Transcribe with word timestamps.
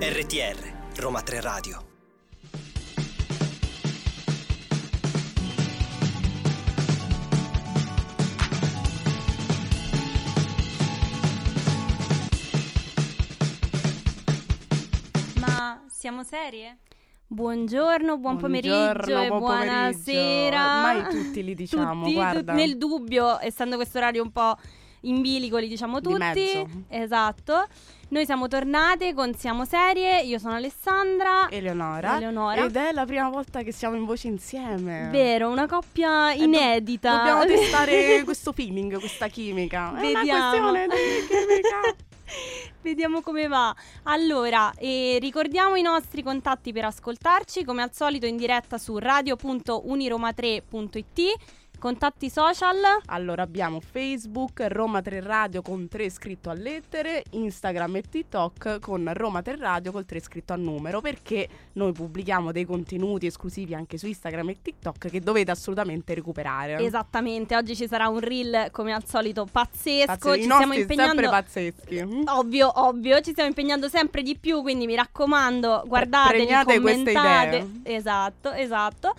RTR, 0.00 0.56
Roma 0.98 1.22
3 1.22 1.40
Radio. 1.40 1.84
Ma 15.40 15.82
siamo 15.88 16.22
serie? 16.22 16.78
Buongiorno, 17.28 18.18
buon 18.18 18.36
pomeriggio 18.36 18.74
Buongiorno, 18.74 19.22
e 19.22 19.26
buon 19.28 19.38
buonasera. 19.40 20.64
pomeriggio. 20.64 21.08
Ormai 21.08 21.24
tutti 21.24 21.44
li 21.44 21.54
diciamo, 21.54 22.02
Tutti, 22.04 22.14
guarda. 22.14 22.52
tu- 22.52 22.58
nel 22.58 22.78
dubbio, 22.78 23.40
essendo 23.40 23.76
questo 23.76 23.98
orario 23.98 24.22
un 24.22 24.30
po' 24.30 24.56
in 25.08 25.20
bilico, 25.20 25.56
li 25.58 25.68
diciamo 25.68 26.00
Di 26.00 26.08
tutti. 26.12 26.84
Esatto. 26.88 27.66
Noi 28.08 28.24
siamo 28.24 28.46
tornate 28.46 29.14
con 29.14 29.34
Siamo 29.34 29.64
Serie, 29.64 30.20
io 30.22 30.38
sono 30.38 30.54
Alessandra. 30.54 31.48
Eleonora. 31.50 32.16
Eleonora. 32.18 32.62
Ed 32.64 32.76
è 32.76 32.92
la 32.92 33.04
prima 33.04 33.28
volta 33.28 33.62
che 33.62 33.72
siamo 33.72 33.96
in 33.96 34.04
voce 34.04 34.28
insieme. 34.28 35.08
Vero, 35.10 35.50
una 35.50 35.66
coppia 35.66 36.30
Eh, 36.32 36.36
do- 36.38 36.44
inedita. 36.44 37.16
Dobbiamo 37.16 37.44
testare 37.52 38.22
questo 38.24 38.52
feeling, 38.52 38.96
questa 38.98 39.26
chimica. 39.26 39.88
È 39.88 39.90
una 39.90 40.00
Vediamo. 40.20 40.50
questione 40.50 40.86
di 40.86 40.94
chimica. 41.26 41.80
Vediamo 42.82 43.20
come 43.22 43.48
va. 43.48 43.74
Allora, 44.04 44.72
eh, 44.76 45.18
ricordiamo 45.20 45.74
i 45.74 45.82
nostri 45.82 46.22
contatti 46.22 46.72
per 46.72 46.84
ascoltarci, 46.84 47.64
come 47.64 47.82
al 47.82 47.92
solito 47.92 48.26
in 48.26 48.36
diretta 48.36 48.78
su 48.78 48.98
radio.uniroma3.it. 48.98 51.20
Contatti 51.78 52.30
social. 52.30 52.76
Allora 53.06 53.42
abbiamo 53.42 53.80
Facebook, 53.80 54.64
Roma 54.68 55.02
3 55.02 55.20
Radio 55.20 55.60
con 55.62 55.88
3 55.88 56.10
scritto 56.10 56.48
a 56.48 56.54
lettere, 56.54 57.22
Instagram 57.30 57.96
e 57.96 58.02
TikTok 58.02 58.80
con 58.80 59.08
Roma 59.12 59.42
3 59.42 59.56
Radio 59.56 59.92
col 59.92 60.06
3 60.06 60.20
scritto 60.20 60.52
a 60.54 60.56
numero 60.56 61.00
perché 61.00 61.48
noi 61.74 61.92
pubblichiamo 61.92 62.50
dei 62.50 62.64
contenuti 62.64 63.26
esclusivi 63.26 63.74
anche 63.74 63.98
su 63.98 64.06
Instagram 64.06 64.48
e 64.48 64.56
TikTok 64.62 65.10
che 65.10 65.20
dovete 65.20 65.50
assolutamente 65.50 66.14
recuperare. 66.14 66.78
Esattamente, 66.78 67.54
oggi 67.54 67.76
ci 67.76 67.86
sarà 67.86 68.08
un 68.08 68.20
reel 68.20 68.68
come 68.70 68.92
al 68.92 69.04
solito 69.06 69.46
pazzesco. 69.50 70.06
Pazze- 70.06 70.36
ci 70.36 70.42
stiamo 70.42 70.72
impegnando. 70.72 71.20
sempre 71.20 71.28
pazzeschi. 71.28 72.04
Mm? 72.04 72.22
Ovvio, 72.26 72.72
ovvio, 72.74 73.20
ci 73.20 73.32
stiamo 73.32 73.48
impegnando 73.48 73.88
sempre 73.88 74.22
di 74.22 74.36
più, 74.38 74.62
quindi 74.62 74.86
mi 74.86 74.94
raccomando, 74.94 75.84
guardatevi, 75.86 76.44
premiate 76.44 76.80
queste 76.80 77.12
commentate. 77.12 77.56
idee. 77.56 77.96
Esatto, 77.96 78.52
esatto. 78.52 79.14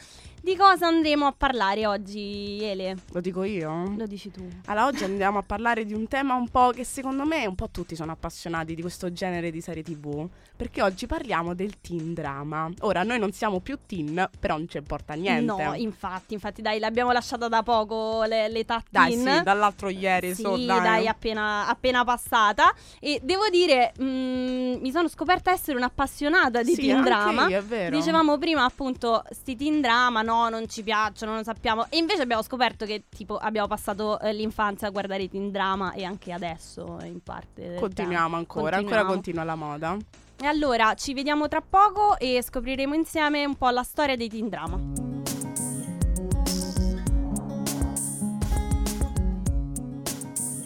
Di 0.47 0.55
cosa 0.55 0.87
andremo 0.87 1.25
a 1.25 1.33
parlare 1.37 1.85
oggi, 1.85 2.59
Ele? 2.61 2.95
Lo 3.11 3.19
dico 3.19 3.43
io? 3.43 3.93
Lo 3.97 4.05
dici 4.05 4.31
tu. 4.31 4.47
Allora, 4.67 4.85
oggi 4.85 5.03
andiamo 5.03 5.39
a 5.39 5.43
parlare 5.43 5.83
di 5.83 5.93
un 5.93 6.07
tema 6.07 6.35
un 6.35 6.47
po' 6.47 6.69
che 6.69 6.85
secondo 6.85 7.25
me 7.25 7.45
un 7.45 7.53
po' 7.53 7.67
tutti 7.69 7.97
sono 7.97 8.13
appassionati 8.13 8.73
di 8.73 8.79
questo 8.81 9.11
genere 9.11 9.51
di 9.51 9.59
serie 9.59 9.83
TV. 9.83 10.25
Perché 10.55 10.81
oggi 10.81 11.05
parliamo 11.05 11.53
del 11.53 11.81
teen 11.81 12.13
drama. 12.13 12.71
Ora, 12.79 13.03
noi 13.03 13.19
non 13.19 13.33
siamo 13.33 13.59
più 13.59 13.77
teen, 13.85 14.27
però 14.39 14.55
non 14.55 14.69
ci 14.69 14.77
importa 14.77 15.15
niente. 15.15 15.63
No, 15.63 15.73
infatti, 15.73 16.33
infatti, 16.33 16.61
dai, 16.61 16.79
l'abbiamo 16.79 17.11
lasciata 17.11 17.49
da 17.49 17.61
poco 17.61 18.23
le- 18.23 18.47
l'età 18.47 18.81
dai, 18.89 19.21
teen. 19.21 19.37
sì, 19.39 19.43
dall'altro 19.43 19.89
ieri, 19.89 20.33
Sì, 20.33 20.43
so, 20.43 20.55
dai, 20.55 20.65
dai. 20.81 21.07
appena, 21.09 21.67
appena 21.67 22.05
passata. 22.05 22.73
E 23.01 23.19
devo 23.21 23.49
dire, 23.49 23.91
mm, 24.01 24.75
mi 24.79 24.91
sono 24.91 25.09
scoperta 25.09 25.51
essere 25.51 25.75
un'appassionata 25.77 26.63
di 26.63 26.73
Sì, 26.73 26.83
teen 26.87 27.03
drama. 27.03 27.47
io, 27.49 27.57
è 27.57 27.63
vero. 27.63 27.93
Dicevamo 27.97 28.37
prima 28.37 28.63
appunto 28.63 29.23
sti 29.29 29.55
teen 29.57 29.81
drama 29.81 30.21
no 30.21 30.35
non 30.49 30.67
ci 30.67 30.83
piacciono 30.83 31.33
non 31.33 31.43
sappiamo 31.43 31.85
e 31.89 31.97
invece 31.97 32.21
abbiamo 32.21 32.41
scoperto 32.41 32.85
che 32.85 33.03
tipo 33.09 33.37
abbiamo 33.37 33.67
passato 33.67 34.19
eh, 34.19 34.31
l'infanzia 34.33 34.87
a 34.87 34.91
guardare 34.91 35.23
i 35.23 35.29
teen 35.29 35.51
drama 35.51 35.93
e 35.93 36.03
anche 36.03 36.31
adesso 36.31 36.97
in 37.03 37.21
parte 37.21 37.67
del 37.69 37.79
Continuiamo 37.79 38.35
ancora, 38.35 38.77
Continuiamo. 38.77 38.97
ancora 38.97 39.13
continua 39.13 39.43
la 39.43 39.55
moda. 39.55 39.97
e 40.39 40.45
allora 40.45 40.93
ci 40.95 41.13
vediamo 41.13 41.47
tra 41.47 41.61
poco 41.61 42.17
e 42.17 42.41
scopriremo 42.41 42.93
insieme 42.93 43.43
un 43.45 43.55
po' 43.55 43.69
la 43.69 43.83
storia 43.83 44.15
dei 44.15 44.29
teen 44.29 44.49
drama 44.49 44.79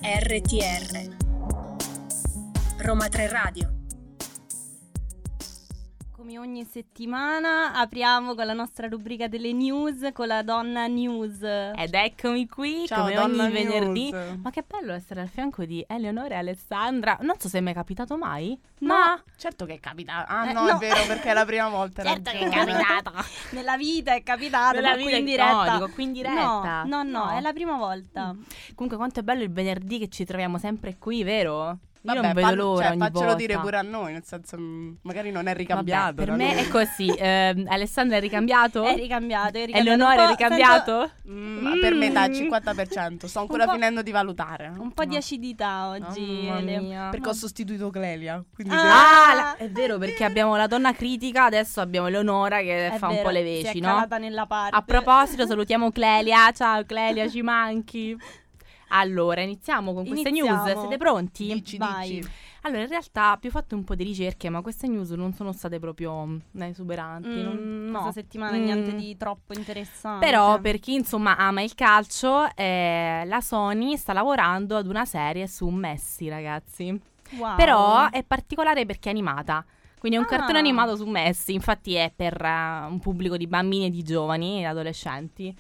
RTR 0.04 1.16
Roma 2.80 3.08
3 3.08 3.28
Radio 3.30 3.81
come 6.32 6.38
ogni 6.40 6.64
settimana 6.64 7.74
apriamo 7.74 8.36
con 8.36 8.46
la 8.46 8.54
nostra 8.54 8.88
rubrica 8.88 9.28
delle 9.28 9.52
news 9.52 10.10
con 10.14 10.28
la 10.28 10.42
donna 10.44 10.88
news 10.88 11.42
Ed 11.42 11.94
eccomi 11.94 12.48
qui 12.48 12.86
Ciao, 12.88 13.02
come 13.02 13.16
donna 13.16 13.44
ogni 13.44 13.52
venerdì. 13.52 14.12
news. 14.12 14.38
Ma 14.42 14.50
che 14.50 14.64
bello 14.66 14.94
essere 14.94 15.20
al 15.22 15.28
fianco 15.28 15.66
di 15.66 15.84
Eleonora 15.88 16.36
e 16.36 16.38
Alessandra. 16.38 17.18
Non 17.22 17.36
so 17.38 17.50
se 17.50 17.58
è 17.58 17.62
mai 17.62 17.74
capitato 17.74 18.18
mai. 18.18 18.58
No. 18.80 18.88
Ma 18.94 19.24
Certo 19.36 19.66
che 19.66 19.74
è 19.74 19.80
capitato. 19.82 20.32
Ah, 20.32 20.50
Eh, 20.50 20.54
no, 20.54 20.62
no. 20.66 20.76
è 20.76 20.78
vero, 20.78 21.02
perché 21.06 21.32
è 21.32 21.34
la 21.34 21.46
prima 21.46 21.68
volta. 21.70 22.02
certo 22.04 22.32
che 22.32 22.40
è 22.40 22.50
capitato. 22.50 23.12
nella 23.52 23.76
vita 23.76 24.14
è 24.14 24.24
capitato 24.24 24.76
Nella 24.76 24.90
ma 24.92 24.96
vita 24.96 25.10
qui 25.10 25.18
in 25.20 25.24
è- 25.26 25.30
diretta 25.30 25.64
no, 25.72 25.74
dico 25.80 25.90
qui 25.94 26.04
in 26.04 26.12
diretta. 26.14 26.84
no 26.84 27.04
no, 27.04 27.04
no, 27.04 27.26
No. 27.26 27.30
è 27.38 27.42
la 27.42 27.52
prima 27.54 27.76
volta 27.76 28.34
Comunque 28.74 28.96
quanto 28.98 29.20
è 29.20 29.24
bello 29.24 29.44
il 29.44 29.52
venerdì 29.52 30.00
che 30.00 30.08
ci 30.08 30.24
troviamo 30.24 30.58
sempre 30.58 30.96
qui, 30.98 31.24
vero? 31.24 31.78
Io 32.04 32.14
Vabbè, 32.16 32.26
non 32.26 32.34
vedo 32.34 32.56
l'ora 32.56 32.88
cioè, 32.88 32.98
faccelo 32.98 33.20
volta. 33.20 33.36
dire 33.36 33.58
pure 33.60 33.78
a 33.78 33.82
noi, 33.84 34.12
nel 34.14 34.24
senso, 34.26 34.58
mm, 34.58 34.94
magari 35.04 35.30
non 35.30 35.42
è 35.42 35.46
Vabbè, 35.52 35.58
ricambiato. 35.58 36.14
per 36.16 36.26
da 36.30 36.36
me 36.36 36.56
è 36.56 36.68
così. 36.68 37.14
Ehm, 37.22 37.66
Alessandra 37.70 38.18
è 38.18 38.20
ricambiato? 38.20 38.84
È 38.84 38.96
ricambiato, 38.96 39.58
è 39.60 39.66
ricambiato. 39.66 39.78
Eleonora 39.80 40.24
Un 40.24 40.28
è 40.28 40.30
ricambiato? 40.32 41.12
Mm, 41.30 41.80
Per 41.80 41.94
me 41.94 42.12
dai, 42.12 42.30
Mm. 42.30 42.34
50%. 42.34 43.28
Sto 43.28 43.40
ancora 43.40 43.66
Un 43.66 43.74
finendo 43.74 44.02
di 44.02 44.10
valutare. 44.12 44.74
Un 44.76 44.92
po' 44.94 45.06
di 45.06 45.16
acidità 45.16 45.90
oggi, 45.90 46.46
Mamma 46.48 46.58
Ele. 46.60 46.80
mia. 46.80 47.10
Perché 47.12 47.30
ho 47.30 47.34
sostituito 47.34 47.92
Clelia. 47.92 48.44
Ah, 48.68 49.34
la- 49.36 49.56
è 49.58 49.70
vero 49.70 49.98
perché 50.00 50.24
abbiamo 50.24 50.56
la 50.56 50.66
donna 50.68 50.94
critica, 50.94 51.46
adesso 51.46 51.82
abbiamo 51.82 52.08
Eleonora 52.08 52.62
che 52.62 52.88
È 52.94 52.98
fa 52.98 53.08
un 53.10 53.14
vero, 53.14 53.24
po' 53.28 53.30
le 53.30 53.44
si 53.44 53.60
è 53.60 53.64
veci, 53.64 53.80
no? 53.80 54.08
nella 54.20 54.46
parte. 54.48 54.76
A 54.76 54.82
proposito, 54.82 55.46
salutiamo 55.46 55.92
Clelia. 55.92 56.52
Ciao 56.52 56.84
Clelia, 56.84 57.30
ci 57.30 57.42
manchi. 57.44 58.18
Allora, 58.94 59.42
iniziamo 59.42 59.94
con 59.94 60.06
queste 60.08 60.30
Iniziamo. 60.30 60.64
news. 60.66 60.80
Siete 60.80 60.98
pronti? 60.98 61.46
Dici, 61.54 61.78
dici. 61.78 62.30
Allora, 62.64 62.82
in 62.84 62.90
realtà 62.90 63.32
abbiamo 63.32 63.56
fatto 63.60 63.76
un 63.76 63.84
po' 63.84 63.96
di 63.96 64.04
ricerche, 64.04 64.50
ma 64.50 64.62
queste 64.62 64.88
news 64.88 65.10
non 65.12 65.34
sono 65.34 65.52
state 65.52 65.80
proprio 65.80 66.26
mm, 66.26 66.38
esuberanti. 66.62 67.28
Mm, 67.30 67.42
non- 67.42 67.86
no. 67.90 68.02
Questa 68.02 68.22
settimana 68.22 68.58
Mm. 68.58 68.64
niente 68.64 68.96
di 68.96 69.18
troppo 69.18 69.54
interessante. 69.54 70.24
Però 70.26 70.60
per 70.60 70.80
chi 70.80 70.94
insomma 70.94 71.38
ama 71.38 71.62
il 71.62 71.74
calcio, 71.74 72.48
eh, 72.56 73.24
la 73.26 73.42
Sony 73.42 73.98
sta 73.98 74.14
lavorando 74.14 74.78
ad 74.78 74.86
una 74.88 75.06
serie 75.06 75.48
su 75.48 75.68
Messi, 75.70 76.30
ragazzi. 76.30 77.00
Wow. 77.38 77.56
Però 77.56 78.10
è 78.10 78.24
particolare 78.24 78.86
perché 78.86 79.10
è 79.10 79.12
animata. 79.12 79.66
Quindi 79.98 80.18
è 80.18 80.22
un 80.22 80.28
Ah. 80.28 80.36
cartone 80.38 80.60
animato 80.60 80.96
su 80.96 81.06
Messi, 81.06 81.54
infatti 81.54 81.94
è 81.96 82.12
per 82.16 82.40
eh, 82.44 82.86
un 82.90 83.00
pubblico 83.00 83.38
di 83.38 83.48
bambini 83.48 83.86
e 83.86 83.90
di 83.90 84.04
giovani 84.04 84.60
e 84.62 84.66
adolescenti. 84.66 85.56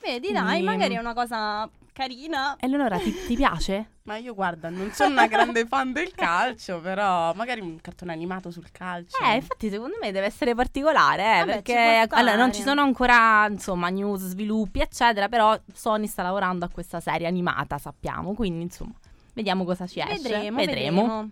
Vedi, 0.00 0.32
dai, 0.32 0.44
Quindi- 0.44 0.64
magari 0.64 0.94
è 0.94 0.98
una 0.98 1.14
cosa 1.14 1.68
carina. 1.92 2.56
E 2.56 2.66
allora 2.66 2.98
ti, 2.98 3.14
ti 3.26 3.34
piace? 3.34 3.90
Ma 4.04 4.16
io 4.16 4.34
guarda, 4.34 4.68
non 4.68 4.90
sono 4.90 5.10
una 5.10 5.26
grande 5.26 5.64
fan 5.66 5.92
del 5.92 6.10
calcio, 6.16 6.80
però 6.80 7.32
magari 7.34 7.60
un 7.60 7.80
cartone 7.80 8.12
animato 8.12 8.50
sul 8.50 8.70
calcio. 8.72 9.16
Eh, 9.22 9.36
infatti 9.36 9.70
secondo 9.70 9.96
me 10.00 10.10
deve 10.10 10.26
essere 10.26 10.54
particolare, 10.54 11.22
eh, 11.22 11.38
Vabbè, 11.38 11.52
perché 11.52 12.06
allora, 12.10 12.36
non 12.36 12.52
ci 12.52 12.62
sono 12.62 12.80
ancora 12.80 13.46
insomma 13.48 13.88
news, 13.90 14.22
sviluppi, 14.26 14.80
eccetera, 14.80 15.28
però 15.28 15.56
Sony 15.72 16.08
sta 16.08 16.22
lavorando 16.22 16.64
a 16.64 16.68
questa 16.68 16.98
serie 16.98 17.28
animata, 17.28 17.78
sappiamo, 17.78 18.34
quindi 18.34 18.62
insomma, 18.64 18.94
vediamo 19.34 19.64
cosa 19.64 19.86
ci 19.86 20.00
esce. 20.00 20.16
Vedremo, 20.20 20.56
vedremo. 20.56 21.30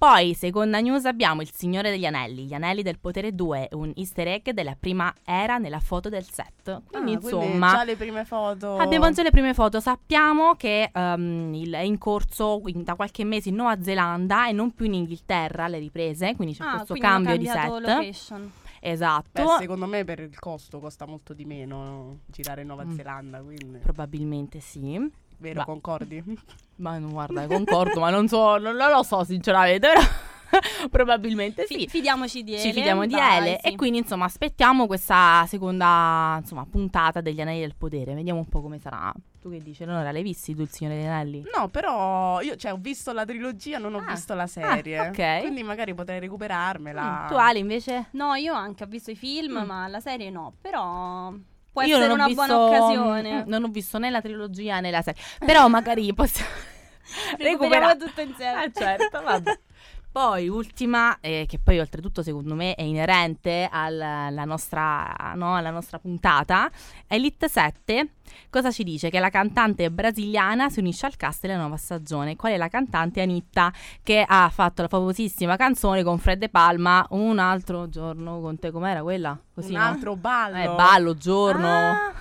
Poi, 0.00 0.32
seconda 0.32 0.80
news, 0.80 1.04
abbiamo 1.04 1.42
Il 1.42 1.50
Signore 1.52 1.90
degli 1.90 2.06
Anelli, 2.06 2.46
Gli 2.46 2.54
Anelli 2.54 2.80
del 2.80 2.98
Potere 2.98 3.34
2, 3.34 3.68
un 3.72 3.92
easter 3.96 4.28
egg 4.28 4.48
della 4.48 4.74
prima 4.74 5.12
era 5.26 5.58
nella 5.58 5.78
foto 5.78 6.08
del 6.08 6.24
set. 6.24 6.80
Quindi, 6.90 7.12
Ah, 7.12 7.18
insomma, 7.20 7.70
già 7.72 7.84
le 7.84 7.96
prime 7.96 8.24
foto. 8.24 8.78
Abbiamo 8.78 9.10
già 9.10 9.22
le 9.22 9.30
prime 9.30 9.52
foto, 9.52 9.78
sappiamo 9.78 10.54
che 10.54 10.88
ehm, 10.90 11.52
il- 11.52 11.72
è 11.74 11.80
in 11.82 11.98
corso 11.98 12.62
in- 12.68 12.82
da 12.82 12.94
qualche 12.94 13.24
mese 13.24 13.50
in 13.50 13.56
Nuova 13.56 13.82
Zelanda 13.82 14.48
e 14.48 14.52
non 14.52 14.70
più 14.72 14.86
in 14.86 14.94
Inghilterra 14.94 15.68
le 15.68 15.78
riprese, 15.78 16.34
quindi 16.34 16.54
c'è 16.54 16.64
Ah, 16.64 16.70
questo 16.76 16.94
quindi 16.94 17.06
cambio 17.06 17.36
di 17.36 17.46
set. 17.46 17.68
location. 17.68 18.52
Esatto, 18.80 19.28
Beh, 19.44 19.56
secondo 19.58 19.84
me 19.84 20.04
per 20.04 20.20
il 20.20 20.38
costo 20.38 20.80
costa 20.80 21.04
molto 21.04 21.34
di 21.34 21.44
meno 21.44 22.20
girare 22.24 22.62
in 22.62 22.68
Nuova 22.68 22.86
Mm. 22.86 22.94
Zelanda, 22.96 23.42
quindi 23.42 23.78
probabilmente 23.80 24.60
sì. 24.60 24.98
Vero, 25.40 25.58
Va. 25.60 25.64
concordi? 25.64 26.22
Ma 26.80 26.96
non 26.96 27.10
guarda, 27.12 27.46
concordo, 27.46 28.00
ma 28.00 28.08
non 28.08 28.26
so, 28.28 28.56
non, 28.56 28.74
non 28.74 28.90
lo 28.90 29.02
so 29.02 29.22
sinceramente, 29.22 29.86
però 29.88 30.00
probabilmente 30.90 31.66
sì. 31.66 31.74
Fi- 31.80 31.88
fidiamoci 31.88 32.42
di 32.42 32.52
Ele. 32.54 32.62
Ci 32.62 32.72
fidiamo 32.72 33.04
di 33.06 33.12
dai, 33.14 33.36
Ele 33.48 33.58
sì. 33.62 33.68
e 33.68 33.76
quindi 33.76 33.98
insomma 33.98 34.24
aspettiamo 34.24 34.86
questa 34.86 35.44
seconda 35.46 36.36
insomma, 36.40 36.64
puntata 36.64 37.20
degli 37.20 37.40
Anelli 37.40 37.60
del 37.60 37.74
Potere, 37.76 38.14
vediamo 38.14 38.38
un 38.38 38.48
po' 38.48 38.62
come 38.62 38.78
sarà. 38.78 39.12
Tu 39.40 39.50
che 39.50 39.58
dici? 39.58 39.82
Allora, 39.82 40.10
l'hai 40.10 40.22
visti 40.22 40.54
tu 40.54 40.62
il 40.62 40.70
Signore 40.70 40.96
degli 40.96 41.06
Anelli? 41.06 41.44
No, 41.54 41.68
però 41.68 42.40
io 42.40 42.56
cioè, 42.56 42.72
ho 42.72 42.78
visto 42.78 43.12
la 43.12 43.26
trilogia, 43.26 43.76
non 43.78 43.94
ho 43.94 43.98
Ah, 43.98 44.12
visto 44.12 44.32
la 44.34 44.46
serie. 44.46 44.96
ah, 44.98 45.08
ok. 45.08 45.40
Quindi 45.40 45.62
magari 45.62 45.92
potrei 45.94 46.18
recuperarmela. 46.18 47.24
Mm, 47.24 47.28
Tu 47.28 47.34
Ali 47.34 47.58
invece? 47.58 48.06
No, 48.12 48.34
io 48.34 48.54
anche 48.54 48.84
ho 48.84 48.86
visto 48.86 49.10
i 49.10 49.16
film, 49.16 49.60
Mm. 49.62 49.66
ma 49.66 49.86
la 49.86 50.00
serie 50.00 50.30
no. 50.30 50.54
Però 50.60 51.32
può 51.72 51.82
Io 51.82 51.96
essere 51.96 52.12
una 52.12 52.26
visto, 52.26 52.46
buona 52.46 52.64
occasione. 52.64 53.44
Non 53.46 53.64
ho 53.64 53.68
visto 53.68 53.98
né 53.98 54.10
la 54.10 54.20
trilogia 54.20 54.80
né 54.80 54.90
la 54.90 55.02
serie. 55.02 55.20
Però 55.38 55.68
magari 55.68 56.12
possiamo, 56.14 56.50
Recuperiamo 57.38 57.96
tutto 57.96 58.20
insieme. 58.20 58.64
Eh 58.64 58.72
certo, 58.72 59.22
vabbè. 59.22 59.58
Poi 60.12 60.48
ultima, 60.48 61.18
eh, 61.20 61.46
che 61.48 61.60
poi 61.60 61.78
oltretutto 61.78 62.22
secondo 62.22 62.56
me 62.56 62.74
è 62.74 62.82
inerente 62.82 63.68
al- 63.70 64.00
alla, 64.00 64.44
nostra, 64.44 65.32
no, 65.36 65.54
alla 65.54 65.70
nostra 65.70 66.00
puntata, 66.00 66.68
Elite 67.06 67.48
7 67.48 68.08
cosa 68.48 68.70
ci 68.70 68.82
dice? 68.82 69.08
Che 69.10 69.18
la 69.20 69.30
cantante 69.30 69.90
brasiliana 69.90 70.68
si 70.68 70.80
unisce 70.80 71.06
al 71.06 71.16
cast 71.16 71.42
della 71.42 71.56
nuova 71.58 71.76
stagione. 71.76 72.36
Qual 72.36 72.52
è 72.52 72.56
la 72.56 72.68
cantante? 72.68 73.20
Anitta, 73.20 73.72
che 74.02 74.24
ha 74.26 74.48
fatto 74.52 74.82
la 74.82 74.88
famosissima 74.88 75.56
canzone 75.56 76.02
con 76.02 76.18
Fred 76.18 76.38
De 76.38 76.48
Palma, 76.48 77.06
Un 77.10 77.38
altro 77.38 77.88
giorno 77.88 78.40
con 78.40 78.58
te, 78.58 78.70
com'era 78.70 79.02
quella? 79.02 79.38
Così, 79.54 79.72
un 79.72 79.78
no? 79.78 79.84
altro 79.84 80.16
ballo. 80.16 80.56
Eh, 80.56 80.74
ballo, 80.74 81.14
giorno. 81.14 81.68
Ah, 81.68 82.06
ah, 82.06 82.12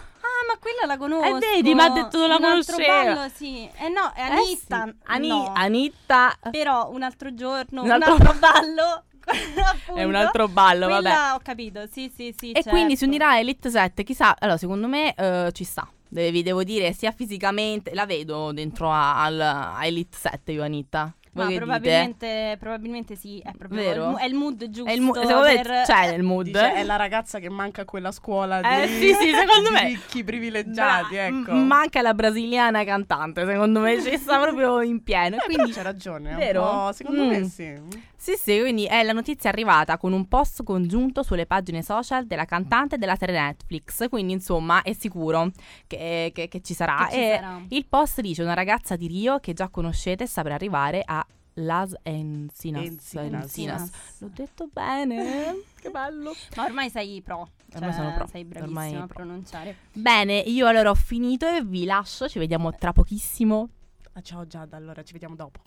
ma 0.49 0.57
quella 0.59 0.85
la 0.85 0.97
conosco. 0.97 1.37
Eh, 1.37 1.39
vedi, 1.39 1.73
m'ha 1.75 1.89
detto 1.89 2.17
non 2.17 2.27
la 2.29 2.35
Un 2.37 2.43
altro 2.45 2.73
conosceva. 2.75 3.13
ballo, 3.15 3.31
sì. 3.35 3.69
Eh 3.77 3.89
no, 3.89 4.11
è 4.13 4.19
Eh 4.21 4.31
Anitta. 4.31 4.83
sì. 4.85 4.93
Ani- 5.05 5.27
no. 5.27 5.51
Anitta 5.55 6.37
Però 6.51 6.89
un 6.91 7.03
altro 7.03 7.33
giorno, 7.33 7.81
Un 7.81 7.87
un 7.87 7.91
altro- 7.91 8.13
altro, 8.13 8.33
ballo. 8.39 9.03
è 9.95 10.03
un 10.03 10.15
altro 10.15 10.47
ballo, 10.47 10.87
vabbè. 10.87 11.01
Quella 11.01 11.35
ho 11.35 11.39
capito, 11.43 11.85
sì, 11.91 12.11
sì, 12.13 12.33
sì. 12.35 12.49
E 12.51 12.55
certo. 12.55 12.69
quindi 12.71 12.97
si 12.97 13.03
unirà 13.05 13.29
a 13.29 13.37
Elite 13.39 13.69
7, 13.69 14.03
chissà, 14.03 14.35
allora 14.39 14.57
secondo 14.57 14.87
me 14.87 15.13
eh, 15.13 15.49
ci 15.53 15.63
sta. 15.63 15.87
De- 16.07 16.31
Vi 16.31 16.41
devo 16.41 16.63
dire, 16.63 16.91
sia 16.93 17.11
fisicamente, 17.11 17.93
la 17.93 18.07
vedo 18.07 18.51
dentro 18.51 18.91
a, 18.91 19.21
al- 19.23 19.39
a 19.39 19.85
Elite 19.85 20.17
7 20.17 20.51
io 20.53 20.63
Anitta. 20.63 21.13
Voi 21.31 21.51
Ma 21.53 21.55
probabilmente, 21.59 22.57
probabilmente 22.59 23.15
sì, 23.15 23.39
è 23.39 23.51
proprio 23.57 23.81
Vero? 23.81 24.03
il 24.03 24.09
mu- 24.09 24.17
è 24.17 24.25
il 24.25 24.33
mood 24.33 24.69
giusto. 24.69 24.89
È 24.89 24.93
il, 24.93 25.01
mo- 25.01 25.13
secondo 25.13 25.41
me 25.41 25.61
per- 25.61 25.85
c'è 25.85 26.09
nel 26.11 26.23
mood. 26.23 26.45
Dice, 26.45 26.73
è 26.73 26.83
la 26.83 26.95
ragazza 26.95 27.39
che 27.39 27.49
manca 27.49 27.83
a 27.83 27.85
quella 27.85 28.11
scuola 28.11 28.59
Eh, 28.61 28.87
di, 28.87 28.93
sì, 28.93 29.13
sì, 29.13 29.31
secondo 29.33 29.71
me. 29.71 29.85
ricchi 29.89 30.23
privilegiati, 30.23 31.13
Bra- 31.15 31.25
ecco. 31.27 31.51
m- 31.53 31.65
manca 31.67 32.01
la 32.01 32.13
brasiliana 32.13 32.83
cantante, 32.83 33.45
secondo 33.45 33.79
me 33.81 34.01
ci 34.01 34.17
sta 34.17 34.39
proprio 34.39 34.81
in 34.81 35.03
pieno. 35.03 35.35
Eh, 35.37 35.39
quindi 35.45 35.71
c'è 35.71 35.81
ragione, 35.83 36.33
Vero? 36.35 36.61
po'- 36.63 36.91
secondo 36.93 37.25
me 37.25 37.39
Mm. 37.39 37.43
sì. 37.43 38.07
Sì, 38.21 38.33
sì, 38.35 38.59
quindi 38.59 38.83
è 38.85 39.01
la 39.03 39.13
notizia 39.13 39.49
è 39.49 39.53
arrivata 39.53 39.97
con 39.97 40.11
un 40.11 40.27
post 40.27 40.63
congiunto 40.63 41.23
sulle 41.23 41.45
pagine 41.45 41.81
social 41.81 42.25
della 42.25 42.43
cantante 42.43 42.95
e 42.95 42.97
della 42.97 43.15
serie 43.15 43.39
Netflix, 43.39 44.09
quindi 44.09 44.33
insomma 44.33 44.81
è 44.81 44.91
sicuro 44.91 45.51
che, 45.87 46.31
che- 46.33 46.49
che 46.49 46.61
ci 46.61 46.73
sarà. 46.73 47.07
Che 47.09 47.13
ci 47.13 47.19
e 47.21 47.35
sarà. 47.39 47.61
il 47.69 47.85
post 47.87 48.19
dice 48.19 48.43
una 48.43 48.55
ragazza 48.55 48.97
di 48.97 49.07
Rio 49.07 49.39
che 49.39 49.53
già 49.53 49.69
conoscete 49.69 50.25
sta 50.25 50.41
per 50.41 50.51
arrivare 50.51 51.01
a 51.05 51.25
Las 51.61 51.95
Encinas. 52.03 52.83
Encinas. 52.83 53.43
Encinas. 53.43 53.91
L'ho 54.19 54.29
detto 54.33 54.69
bene, 54.71 55.63
che 55.79 55.89
bello. 55.89 56.33
Ma 56.55 56.63
ormai 56.63 56.89
sei 56.89 57.21
pro. 57.21 57.49
Ormai 57.73 57.91
cioè, 57.91 58.01
sono 58.01 58.13
pro, 58.15 58.27
Sei 58.27 58.41
ormai 58.41 58.67
bravissima 58.71 59.03
a 59.03 59.07
pro. 59.07 59.15
pronunciare. 59.15 59.75
Bene, 59.93 60.37
io 60.39 60.67
allora 60.67 60.89
ho 60.89 60.95
finito 60.95 61.47
e 61.47 61.63
vi 61.63 61.85
lascio, 61.85 62.27
ci 62.27 62.39
vediamo 62.39 62.71
tra 62.73 62.93
pochissimo. 62.93 63.69
Ah, 64.13 64.21
ciao 64.21 64.47
Giada, 64.47 64.77
allora 64.77 65.03
ci 65.03 65.13
vediamo 65.13 65.35
dopo. 65.35 65.61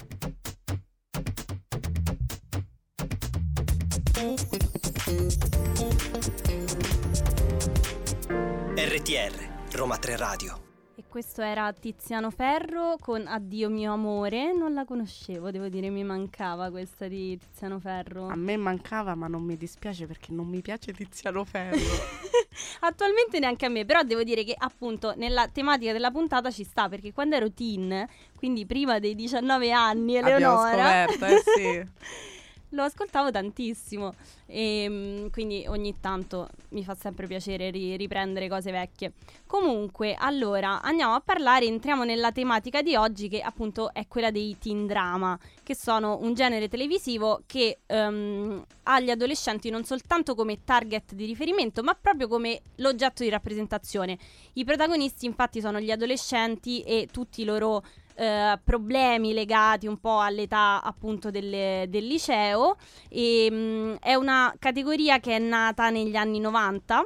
RTR, 8.76 9.76
Roma 9.76 9.96
3 9.98 10.16
Radio. 10.16 10.71
Questo 11.12 11.42
era 11.42 11.70
Tiziano 11.74 12.30
Ferro 12.30 12.96
con 12.98 13.26
Addio 13.26 13.68
mio 13.68 13.92
amore. 13.92 14.54
Non 14.54 14.72
la 14.72 14.86
conoscevo, 14.86 15.50
devo 15.50 15.68
dire, 15.68 15.90
mi 15.90 16.02
mancava 16.04 16.70
questa 16.70 17.06
di 17.06 17.36
Tiziano 17.36 17.78
Ferro. 17.78 18.28
A 18.28 18.34
me 18.34 18.56
mancava, 18.56 19.14
ma 19.14 19.26
non 19.26 19.42
mi 19.42 19.58
dispiace 19.58 20.06
perché 20.06 20.32
non 20.32 20.46
mi 20.46 20.62
piace 20.62 20.94
Tiziano 20.94 21.44
Ferro. 21.44 21.76
Attualmente 22.80 23.38
neanche 23.40 23.66
a 23.66 23.68
me, 23.68 23.84
però 23.84 24.02
devo 24.04 24.22
dire 24.22 24.42
che 24.42 24.54
appunto 24.56 25.12
nella 25.14 25.46
tematica 25.48 25.92
della 25.92 26.10
puntata 26.10 26.50
ci 26.50 26.64
sta 26.64 26.88
perché 26.88 27.12
quando 27.12 27.36
ero 27.36 27.52
teen, 27.52 28.08
quindi 28.34 28.64
prima 28.64 28.98
dei 28.98 29.14
19 29.14 29.70
anni, 29.70 30.16
Abbiamo 30.16 30.36
Eleonora, 30.36 31.06
scoperto, 31.08 31.24
eh 31.26 31.42
sì. 31.44 31.90
lo 32.82 32.82
ascoltavo 32.82 33.30
tantissimo 33.30 34.14
e 34.46 34.86
mm, 34.88 35.26
quindi 35.28 35.64
ogni 35.66 35.98
tanto 36.00 36.48
mi 36.70 36.84
fa 36.84 36.94
sempre 36.94 37.26
piacere 37.26 37.70
ri- 37.70 37.96
riprendere 37.96 38.48
cose 38.48 38.70
vecchie. 38.70 39.12
Comunque, 39.46 40.14
allora 40.14 40.80
andiamo 40.82 41.14
a 41.14 41.20
parlare, 41.20 41.66
entriamo 41.66 42.04
nella 42.04 42.32
tematica 42.32 42.82
di 42.82 42.94
oggi 42.96 43.28
che 43.28 43.40
appunto 43.40 43.92
è 43.92 44.06
quella 44.08 44.30
dei 44.30 44.56
teen 44.58 44.86
drama, 44.86 45.38
che 45.62 45.74
sono 45.74 46.18
un 46.20 46.34
genere 46.34 46.68
televisivo 46.68 47.42
che 47.46 47.80
ehm, 47.86 48.64
ha 48.84 49.00
gli 49.00 49.10
adolescenti 49.10 49.70
non 49.70 49.84
soltanto 49.84 50.34
come 50.34 50.64
target 50.64 51.14
di 51.14 51.26
riferimento, 51.26 51.82
ma 51.82 51.94
proprio 51.94 52.28
come 52.28 52.60
l'oggetto 52.76 53.22
di 53.22 53.28
rappresentazione. 53.28 54.18
I 54.54 54.64
protagonisti 54.64 55.26
infatti 55.26 55.60
sono 55.60 55.80
gli 55.80 55.90
adolescenti 55.90 56.82
e 56.82 57.08
tutti 57.10 57.42
i 57.42 57.44
loro 57.44 57.82
eh, 58.14 58.58
problemi 58.62 59.32
legati 59.32 59.86
un 59.86 59.98
po' 59.98 60.18
all'età 60.20 60.82
appunto 60.82 61.30
delle- 61.30 61.86
del 61.88 62.06
liceo 62.06 62.76
e 63.08 63.50
mh, 63.50 63.96
è 64.00 64.14
una 64.14 64.54
categoria 64.58 65.18
che 65.20 65.36
è 65.36 65.38
nata 65.38 65.90
negli 65.90 66.16
anni 66.16 66.38
90 66.40 67.04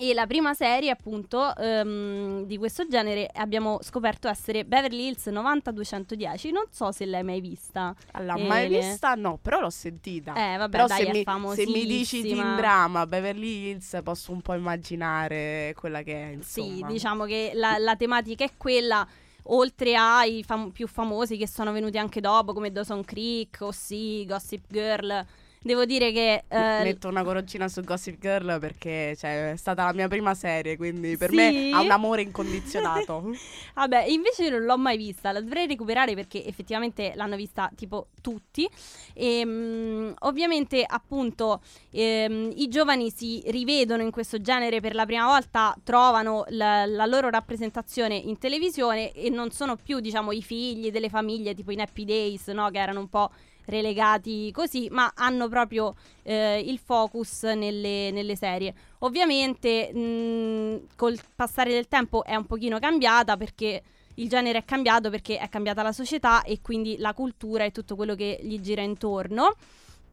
e 0.00 0.14
la 0.14 0.28
prima 0.28 0.54
serie 0.54 0.90
appunto 0.90 1.56
ehm, 1.56 2.44
di 2.44 2.56
questo 2.56 2.86
genere 2.86 3.28
abbiamo 3.34 3.78
scoperto 3.82 4.28
essere 4.28 4.64
Beverly 4.64 5.08
Hills 5.08 5.26
90210 5.26 6.52
non 6.52 6.64
so 6.70 6.92
se 6.92 7.04
l'hai 7.04 7.24
mai 7.24 7.40
vista 7.40 7.92
L'ha 8.20 8.36
mai 8.36 8.66
Ele. 8.66 8.78
vista? 8.78 9.14
No, 9.14 9.38
però 9.42 9.58
l'ho 9.58 9.70
sentita. 9.70 10.34
eh 10.34 10.56
vabbè 10.56 10.70
Però 10.70 10.86
dai 10.86 11.04
se, 11.04 11.10
mi, 11.10 11.24
se 11.54 11.66
mi 11.66 11.84
dici 11.86 12.22
teen 12.22 12.54
drama, 12.54 13.06
Beverly 13.06 13.70
Hills, 13.70 13.98
posso 14.04 14.30
un 14.30 14.40
po' 14.40 14.54
immaginare 14.54 15.74
quella 15.76 16.02
che 16.02 16.12
è, 16.32 16.38
Sì, 16.42 16.60
insomma. 16.60 16.86
diciamo 16.86 17.24
che 17.24 17.50
la, 17.54 17.76
la 17.78 17.96
tematica 17.96 18.44
è 18.44 18.50
quella, 18.56 19.04
oltre 19.48 19.94
ai 19.96 20.42
fam- 20.42 20.70
più 20.70 20.86
famosi 20.86 21.36
che 21.36 21.46
sono 21.48 21.72
venuti 21.72 21.98
anche 21.98 22.20
dopo, 22.20 22.52
come 22.52 22.72
Dawson 22.72 23.04
Creek, 23.04 23.58
o 23.60 23.72
sì, 23.72 24.24
Gossip 24.26 24.64
Girl. 24.68 25.24
Devo 25.60 25.84
dire 25.84 26.12
che... 26.12 26.44
eh, 26.48 26.82
Metto 26.82 27.08
una 27.08 27.24
coroncina 27.24 27.68
su 27.68 27.82
Gossip 27.82 28.18
Girl 28.20 28.58
perché 28.58 29.14
cioè, 29.16 29.52
è 29.52 29.56
stata 29.56 29.84
la 29.84 29.92
mia 29.92 30.08
prima 30.08 30.34
serie, 30.34 30.76
quindi 30.76 31.16
per 31.16 31.30
Sì? 31.30 31.36
me 31.36 31.70
ha 31.72 31.80
un 31.80 31.90
amore 31.90 32.22
incondizionato. 32.22 33.32
Vabbè, 33.74 34.04
invece 34.04 34.44
io 34.44 34.50
non 34.50 34.64
l'ho 34.64 34.78
mai 34.78 34.96
vista, 34.96 35.32
la 35.32 35.40
dovrei 35.40 35.66
recuperare 35.66 36.14
perché 36.14 36.44
effettivamente 36.44 37.12
l'hanno 37.16 37.36
vista 37.36 37.70
tipo 37.74 38.08
tutti. 38.20 38.68
E, 39.14 39.44
mm, 39.44 40.10
ovviamente, 40.20 40.84
appunto, 40.86 41.60
ehm, 41.90 42.52
i 42.54 42.68
giovani 42.68 43.10
si 43.10 43.42
rivedono 43.46 44.02
in 44.02 44.10
questo 44.10 44.40
genere 44.40 44.80
per 44.80 44.94
la 44.94 45.06
prima 45.06 45.26
volta, 45.26 45.76
trovano 45.84 46.44
la, 46.50 46.86
la 46.86 47.06
loro 47.06 47.30
rappresentazione 47.30 48.14
in 48.16 48.38
televisione 48.38 49.12
e 49.12 49.28
non 49.28 49.50
sono 49.50 49.76
più, 49.76 50.00
diciamo, 50.00 50.32
i 50.32 50.42
figli 50.42 50.90
delle 50.90 51.08
famiglie 51.08 51.54
tipo 51.54 51.72
in 51.72 51.80
Happy 51.80 52.04
Days, 52.04 52.46
no? 52.48 52.70
Che 52.70 52.78
erano 52.78 53.00
un 53.00 53.08
po' 53.08 53.30
relegati 53.68 54.50
così, 54.52 54.88
ma 54.90 55.12
hanno 55.14 55.48
proprio 55.48 55.94
eh, 56.22 56.60
il 56.60 56.78
focus 56.78 57.42
nelle, 57.44 58.10
nelle 58.10 58.36
serie. 58.36 58.74
Ovviamente 59.00 59.92
mh, 59.92 60.96
col 60.96 61.18
passare 61.34 61.70
del 61.72 61.88
tempo 61.88 62.24
è 62.24 62.34
un 62.34 62.46
pochino 62.46 62.78
cambiata 62.78 63.36
perché 63.36 63.82
il 64.14 64.28
genere 64.28 64.58
è 64.58 64.64
cambiato 64.64 65.10
perché 65.10 65.38
è 65.38 65.48
cambiata 65.48 65.82
la 65.82 65.92
società 65.92 66.42
e 66.42 66.60
quindi 66.60 66.96
la 66.98 67.14
cultura 67.14 67.64
e 67.64 67.70
tutto 67.70 67.94
quello 67.94 68.14
che 68.14 68.38
gli 68.42 68.58
gira 68.60 68.82
intorno. 68.82 69.54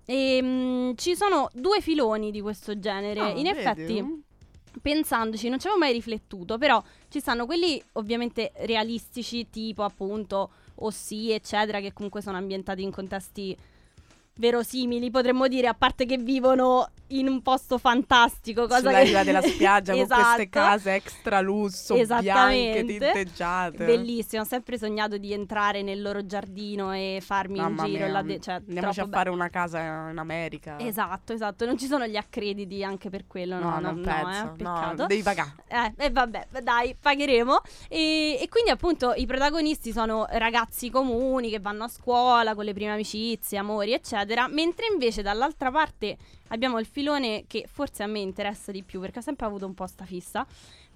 E, 0.05 0.41
mh, 0.41 0.95
ci 0.97 1.15
sono 1.15 1.49
due 1.53 1.81
filoni 1.81 2.29
di 2.31 2.41
questo 2.41 2.77
genere. 2.77 3.19
Ah, 3.19 3.29
In 3.29 3.43
vedi? 3.43 3.49
effetti, 3.49 4.23
pensandoci, 4.81 5.49
non 5.49 5.59
ci 5.59 5.67
avevo 5.67 5.81
mai 5.81 5.93
riflettuto, 5.93 6.57
però 6.57 6.83
ci 7.09 7.19
stanno 7.19 7.45
quelli 7.45 7.81
ovviamente 7.93 8.51
realistici, 8.57 9.49
tipo 9.49 9.83
appunto 9.83 10.51
Ossi, 10.75 11.31
eccetera, 11.31 11.79
che 11.79 11.93
comunque 11.93 12.21
sono 12.21 12.37
ambientati 12.37 12.81
in 12.83 12.91
contesti 12.91 13.57
verosimili, 14.35 15.09
potremmo 15.11 15.47
dire, 15.47 15.67
a 15.67 15.73
parte 15.73 16.05
che 16.05 16.17
vivono 16.17 16.89
in 17.09 17.27
un 17.27 17.41
posto 17.41 17.77
fantastico, 17.77 18.63
cosa 18.63 18.79
Sulla 18.79 18.99
che... 18.99 19.03
riva 19.03 19.23
della 19.23 19.41
spiaggia 19.41 19.93
con 19.93 20.05
queste 20.07 20.23
Esatto. 20.25 20.47
case 20.49 20.93
extra 20.95 21.39
lusso, 21.41 21.95
bianche, 21.95 22.83
tinteggiate. 22.85 23.85
Bellissimo, 23.85 24.41
ho 24.41 24.45
sempre 24.45 24.77
sognato 24.77 25.17
di 25.17 25.31
entrare 25.33 25.81
nel 25.81 26.01
loro 26.01 26.25
giardino 26.25 26.91
e 26.93 27.19
farmi 27.21 27.59
Mamma 27.59 27.83
un 27.83 27.87
giro 27.89 28.03
mia, 28.05 28.11
là 28.13 28.21
de- 28.21 28.39
cioè, 28.39 28.55
Andiamoci 28.55 28.99
a 28.99 29.07
fare 29.07 29.29
una 29.29 29.49
casa 29.49 30.09
in 30.09 30.17
America. 30.17 30.79
Esatto, 30.79 31.33
esatto, 31.33 31.65
non 31.65 31.77
ci 31.77 31.85
sono 31.85 32.05
gli 32.07 32.15
accrediti 32.15 32.83
anche 32.83 33.09
per 33.09 33.27
quello, 33.27 33.57
no, 33.59 33.69
No, 33.69 33.79
no, 33.79 33.91
non 33.91 33.99
no, 33.99 34.01
penso. 34.01 34.43
eh, 34.45 34.55
peccato. 34.57 35.01
no, 35.01 35.07
devi 35.07 35.21
pagare. 35.23 35.53
Eh, 35.67 35.93
e 35.97 36.09
vabbè, 36.09 36.47
dai, 36.63 36.95
pagheremo. 36.99 37.61
E, 37.87 38.39
e 38.41 38.47
quindi 38.49 38.69
appunto 38.71 39.13
i 39.15 39.25
protagonisti 39.25 39.91
sono 39.91 40.25
ragazzi 40.31 40.89
comuni 40.89 41.49
che 41.49 41.59
vanno 41.59 41.83
a 41.83 41.87
scuola 41.87 42.55
con 42.55 42.65
le 42.65 42.73
prime 42.73 42.91
amicizie, 42.93 43.57
amori, 43.57 43.93
eccetera. 43.93 44.47
Mentre 44.47 44.85
invece 44.91 45.21
dall'altra 45.21 45.71
parte 45.71 46.17
abbiamo 46.49 46.79
il 46.79 46.85
filone 46.85 47.45
che 47.47 47.65
forse 47.71 48.03
a 48.03 48.07
me 48.07 48.19
interessa 48.19 48.71
di 48.71 48.83
più 48.83 48.99
perché 48.99 49.19
ho 49.19 49.23
sempre 49.23 49.45
avuto 49.45 49.65
un 49.65 49.73
po' 49.73 49.87
sta 49.87 50.05
fissa 50.05 50.45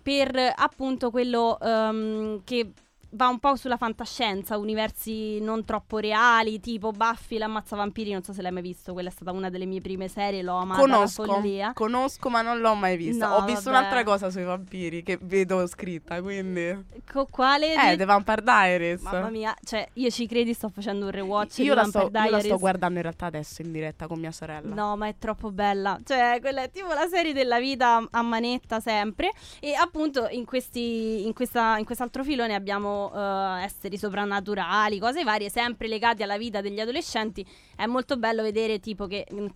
per 0.01 0.53
appunto 0.55 1.11
quello 1.11 1.59
ehm, 1.59 2.41
che 2.43 2.71
va 3.11 3.27
un 3.27 3.39
po' 3.39 3.55
sulla 3.55 3.77
fantascienza, 3.77 4.57
universi 4.57 5.39
non 5.41 5.65
troppo 5.65 5.97
reali, 5.97 6.59
tipo 6.59 6.91
Buffy 6.91 7.37
l'ammazza 7.37 7.75
vampiri, 7.75 8.11
non 8.11 8.23
so 8.23 8.33
se 8.33 8.41
l'hai 8.41 8.51
mai 8.51 8.61
visto, 8.61 8.93
quella 8.93 9.09
è 9.09 9.11
stata 9.11 9.31
una 9.31 9.49
delle 9.49 9.65
mie 9.65 9.81
prime 9.81 10.07
serie, 10.07 10.41
l'ho 10.41 10.55
amata 10.55 10.81
Conosco, 10.81 11.41
conosco, 11.73 12.29
ma 12.29 12.41
non 12.41 12.59
l'ho 12.59 12.75
mai 12.75 12.97
vista. 12.97 13.27
No, 13.27 13.35
Ho 13.35 13.45
visto 13.45 13.69
vabbè. 13.71 13.77
un'altra 13.77 14.03
cosa 14.03 14.29
sui 14.29 14.43
vampiri 14.43 15.03
che 15.03 15.17
vedo 15.21 15.65
scritta, 15.67 16.21
quindi... 16.21 16.85
Co- 17.11 17.27
quale? 17.29 17.73
Eh, 17.73 17.91
di- 17.91 17.97
The 17.97 18.05
Vampire 18.05 18.41
Diaries. 18.41 19.01
Mamma 19.01 19.29
mia, 19.29 19.55
cioè 19.63 19.87
io 19.93 20.09
ci 20.09 20.27
credi, 20.27 20.53
sto 20.53 20.69
facendo 20.69 21.05
un 21.05 21.11
rewatch 21.11 21.57
Io 21.59 21.63
di 21.63 21.69
la, 21.69 21.75
Vampire 21.81 22.09
sto, 22.09 22.19
io 22.25 22.31
la 22.31 22.39
sto 22.39 22.57
guardando 22.57 22.95
in 22.97 23.03
realtà 23.03 23.25
adesso 23.25 23.61
in 23.61 23.71
diretta 23.71 24.07
con 24.07 24.19
mia 24.19 24.31
sorella. 24.31 24.73
No, 24.73 24.95
ma 24.95 25.07
è 25.07 25.15
troppo 25.17 25.51
bella. 25.51 25.97
Cioè, 26.03 26.37
quella 26.41 26.63
è 26.63 26.69
tipo 26.71 26.93
la 26.93 27.07
serie 27.07 27.33
della 27.33 27.59
vita 27.59 28.05
a 28.09 28.21
manetta 28.21 28.79
sempre. 28.79 29.31
E 29.59 29.73
appunto 29.73 30.27
in, 30.29 30.45
questi, 30.45 31.25
in, 31.25 31.33
questa, 31.33 31.77
in 31.77 31.85
quest'altro 31.85 32.23
filone 32.23 32.53
abbiamo 32.55 32.98
eh, 33.07 33.63
esseri 33.63 33.97
soprannaturali, 33.97 34.99
cose 34.99 35.23
varie, 35.23 35.49
sempre 35.49 35.87
legate 35.87 36.23
alla 36.23 36.37
vita 36.37 36.61
degli 36.61 36.79
adolescenti. 36.79 37.45
È 37.75 37.85
molto 37.85 38.17
bello 38.17 38.41
vedere 38.41 38.79
tipo 38.79 39.07
che, 39.07 39.25
mm, 39.33 39.47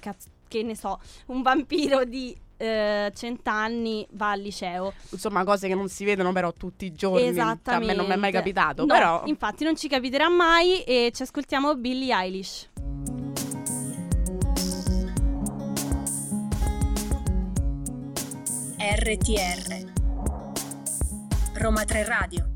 che 0.48 0.64
ne 0.64 0.76
so, 0.76 1.00
un 1.28 1.42
vampiro 1.42 2.04
di 2.06 2.36
eh, 2.58 3.12
cent'anni 3.14 4.08
va 4.12 4.32
al 4.32 4.40
liceo. 4.40 4.94
Insomma, 5.10 5.44
cose 5.44 5.68
che 5.68 5.76
non 5.76 5.90
si 5.90 6.06
vedono 6.06 6.32
però 6.32 6.54
tutti 6.54 6.86
i 6.86 6.94
giorni. 6.94 7.20
Cioè, 7.20 7.28
a 7.28 7.32
Esattamente. 7.32 7.88
me 7.88 7.94
non 7.94 8.08
mi 8.08 8.14
è 8.14 8.18
mai 8.18 8.32
capitato, 8.32 8.86
No, 8.86 8.94
però... 8.94 9.24
infatti 9.26 9.64
non 9.64 9.76
ci 9.76 9.88
capiterà 9.88 10.30
mai 10.30 10.84
e 10.84 11.12
ci 11.14 11.24
ascoltiamo 11.24 11.76
Billie 11.76 12.14
Eilish. 12.16 12.70
RTR 19.06 19.92
Roma 21.56 21.86
3 21.86 22.06
Radio 22.06 22.53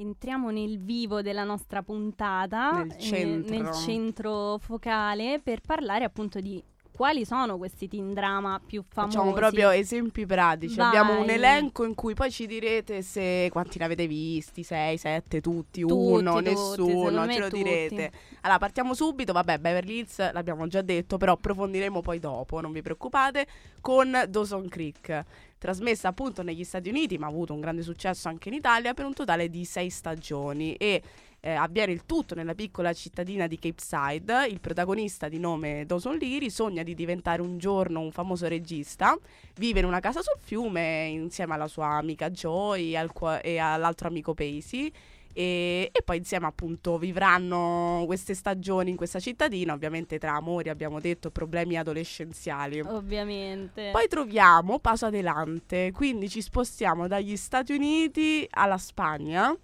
Entriamo 0.00 0.50
nel 0.50 0.78
vivo 0.78 1.22
della 1.22 1.42
nostra 1.42 1.82
puntata, 1.82 2.70
Nel 2.84 2.92
eh, 2.92 3.00
centro. 3.00 3.50
nel 3.50 3.72
centro 3.72 4.58
focale, 4.58 5.40
per 5.42 5.60
parlare 5.60 6.04
appunto 6.04 6.38
di 6.38 6.62
quali 6.98 7.24
sono 7.24 7.58
questi 7.58 7.86
teen 7.86 8.12
drama 8.12 8.60
più 8.60 8.82
famosi. 8.82 9.14
Facciamo 9.14 9.32
proprio 9.32 9.70
esempi 9.70 10.26
pratici. 10.26 10.74
Vai. 10.74 10.88
Abbiamo 10.88 11.20
un 11.20 11.30
elenco 11.30 11.84
in 11.84 11.94
cui 11.94 12.12
poi 12.12 12.28
ci 12.28 12.44
direte 12.48 13.02
se 13.02 13.48
quanti 13.52 13.78
ne 13.78 13.84
avete 13.84 14.08
visti, 14.08 14.64
6, 14.64 14.98
7, 14.98 15.40
tutti, 15.40 15.84
uno, 15.84 16.32
tutti, 16.32 16.42
nessuno, 16.42 17.28
ce 17.28 17.38
lo 17.38 17.48
tutti. 17.48 17.62
direte. 17.62 18.10
Allora, 18.40 18.58
partiamo 18.58 18.94
subito, 18.94 19.32
vabbè, 19.32 19.58
Beverly 19.58 19.98
Hills 19.98 20.32
l'abbiamo 20.32 20.66
già 20.66 20.82
detto, 20.82 21.18
però 21.18 21.34
approfondiremo 21.34 22.00
poi 22.00 22.18
dopo, 22.18 22.60
non 22.60 22.72
vi 22.72 22.82
preoccupate, 22.82 23.46
con 23.80 24.24
Dawson 24.28 24.68
Creek, 24.68 25.24
trasmessa 25.56 26.08
appunto 26.08 26.42
negli 26.42 26.64
Stati 26.64 26.88
Uniti, 26.88 27.16
ma 27.16 27.26
ha 27.26 27.30
avuto 27.30 27.54
un 27.54 27.60
grande 27.60 27.82
successo 27.82 28.26
anche 28.26 28.48
in 28.48 28.56
Italia 28.56 28.92
per 28.92 29.04
un 29.04 29.14
totale 29.14 29.48
di 29.48 29.64
6 29.64 29.88
stagioni 29.88 30.74
e 30.74 31.00
eh, 31.40 31.50
avviene 31.50 31.92
il 31.92 32.04
tutto 32.04 32.34
nella 32.34 32.54
piccola 32.54 32.92
cittadina 32.92 33.46
di 33.46 33.58
Cape 33.58 33.80
Side. 33.80 34.46
Il 34.48 34.60
protagonista 34.60 35.28
di 35.28 35.38
nome 35.38 35.86
Dawson 35.86 36.16
Leary 36.18 36.50
sogna 36.50 36.82
di 36.82 36.94
diventare 36.94 37.42
un 37.42 37.58
giorno 37.58 38.00
un 38.00 38.10
famoso 38.10 38.48
regista. 38.48 39.16
Vive 39.56 39.80
in 39.80 39.84
una 39.84 40.00
casa 40.00 40.20
sul 40.22 40.38
fiume 40.40 41.06
insieme 41.06 41.54
alla 41.54 41.68
sua 41.68 41.96
amica 41.96 42.30
Joy 42.30 42.96
al 42.96 43.12
qua- 43.12 43.40
e 43.40 43.58
all'altro 43.58 44.08
amico 44.08 44.34
Pacey. 44.34 44.92
E, 45.34 45.90
e 45.92 46.02
poi 46.02 46.16
insieme 46.16 46.46
appunto 46.46 46.98
vivranno 46.98 48.02
queste 48.06 48.34
stagioni 48.34 48.90
in 48.90 48.96
questa 48.96 49.20
cittadina, 49.20 49.72
ovviamente 49.72 50.18
tra 50.18 50.34
amori, 50.34 50.68
abbiamo 50.68 50.98
detto, 50.98 51.30
problemi 51.30 51.76
adolescenziali. 51.76 52.80
Ovviamente. 52.80 53.90
Poi 53.92 54.08
troviamo 54.08 54.80
Paso 54.80 55.06
Adelante, 55.06 55.92
quindi 55.92 56.28
ci 56.28 56.40
spostiamo 56.40 57.06
dagli 57.06 57.36
Stati 57.36 57.72
Uniti 57.72 58.44
alla 58.50 58.78
Spagna. 58.78 59.56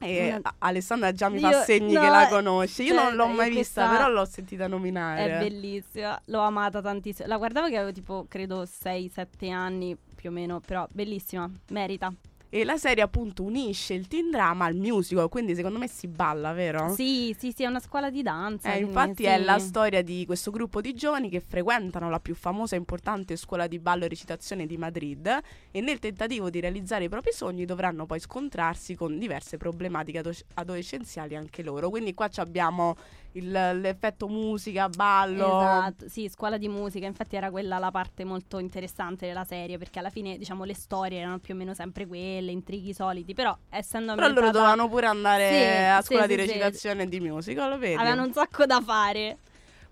E 0.00 0.38
A- 0.40 0.54
Alessandra 0.58 1.12
già 1.12 1.28
mi 1.28 1.40
Io- 1.40 1.50
fa 1.50 1.62
segni 1.64 1.92
no, 1.94 2.00
che 2.00 2.08
la 2.08 2.26
eh, 2.26 2.30
conosce. 2.30 2.82
Io 2.84 2.94
cioè, 2.94 3.04
non 3.04 3.14
l'ho 3.16 3.26
eh, 3.26 3.34
mai 3.34 3.50
vista, 3.50 3.88
però 3.88 4.08
l'ho 4.08 4.24
sentita 4.24 4.66
nominare. 4.68 5.24
È 5.24 5.38
bellissima, 5.40 6.20
l'ho 6.26 6.40
amata 6.40 6.80
tantissimo. 6.80 7.26
La 7.26 7.36
guardavo 7.36 7.68
che 7.68 7.76
avevo 7.76 7.92
tipo, 7.92 8.26
credo, 8.28 8.62
6-7 8.62 9.50
anni 9.50 9.96
più 10.14 10.30
o 10.30 10.32
meno, 10.32 10.60
però 10.60 10.86
bellissima, 10.92 11.50
merita. 11.70 12.12
E 12.50 12.64
la 12.64 12.78
serie 12.78 13.02
appunto 13.02 13.42
unisce 13.42 13.92
il 13.92 14.08
teen 14.08 14.30
drama 14.30 14.64
al 14.64 14.74
musical, 14.74 15.28
quindi 15.28 15.54
secondo 15.54 15.78
me 15.78 15.86
si 15.86 16.08
balla, 16.08 16.52
vero? 16.52 16.94
Sì, 16.94 17.36
sì, 17.38 17.52
sì, 17.54 17.64
è 17.64 17.66
una 17.66 17.78
scuola 17.78 18.08
di 18.08 18.22
danza. 18.22 18.72
Eh, 18.72 18.78
infatti 18.78 19.24
sì. 19.24 19.28
è 19.28 19.36
la 19.36 19.58
storia 19.58 20.02
di 20.02 20.24
questo 20.24 20.50
gruppo 20.50 20.80
di 20.80 20.94
giovani 20.94 21.28
che 21.28 21.40
frequentano 21.40 22.08
la 22.08 22.20
più 22.20 22.34
famosa 22.34 22.74
e 22.74 22.78
importante 22.78 23.36
scuola 23.36 23.66
di 23.66 23.78
ballo 23.78 24.06
e 24.06 24.08
recitazione 24.08 24.66
di 24.66 24.78
Madrid 24.78 25.40
e 25.70 25.80
nel 25.82 25.98
tentativo 25.98 26.48
di 26.48 26.60
realizzare 26.60 27.04
i 27.04 27.08
propri 27.10 27.32
sogni 27.32 27.66
dovranno 27.66 28.06
poi 28.06 28.18
scontrarsi 28.18 28.94
con 28.94 29.18
diverse 29.18 29.58
problematiche 29.58 30.18
ado- 30.18 30.32
adolescenziali 30.54 31.36
anche 31.36 31.62
loro. 31.62 31.90
Quindi 31.90 32.14
qua 32.14 32.30
abbiamo 32.36 32.96
il- 33.32 33.50
l'effetto 33.50 34.26
musica, 34.28 34.88
ballo. 34.88 35.58
Esatto, 35.60 36.08
sì, 36.08 36.28
scuola 36.28 36.56
di 36.56 36.68
musica, 36.68 37.06
infatti 37.06 37.36
era 37.36 37.50
quella 37.50 37.78
la 37.78 37.90
parte 37.90 38.24
molto 38.24 38.58
interessante 38.58 39.26
della 39.26 39.44
serie, 39.44 39.76
perché 39.78 39.98
alla 39.98 40.10
fine, 40.10 40.38
diciamo, 40.38 40.64
le 40.64 40.74
storie 40.74 41.18
erano 41.18 41.38
più 41.38 41.54
o 41.54 41.56
meno 41.56 41.74
sempre 41.74 42.06
quelle, 42.06 42.36
intrighi 42.46 42.94
soliti, 42.94 43.34
però 43.34 43.56
essendo 43.70 44.14
Però 44.14 44.28
loro 44.28 44.50
dovevano 44.50 44.88
pure 44.88 45.06
andare 45.06 45.48
Sì, 45.48 45.88
a 45.90 46.02
scuola 46.02 46.22
sì, 46.22 46.28
di 46.28 46.34
sì. 46.34 46.46
recitazione 46.46 47.02
e 47.02 47.08
di 47.08 47.20
musical, 47.20 47.78
vedi? 47.78 47.94
avevano 47.94 48.22
un 48.24 48.32
sacco 48.32 48.66
da 48.66 48.80
fare. 48.80 49.38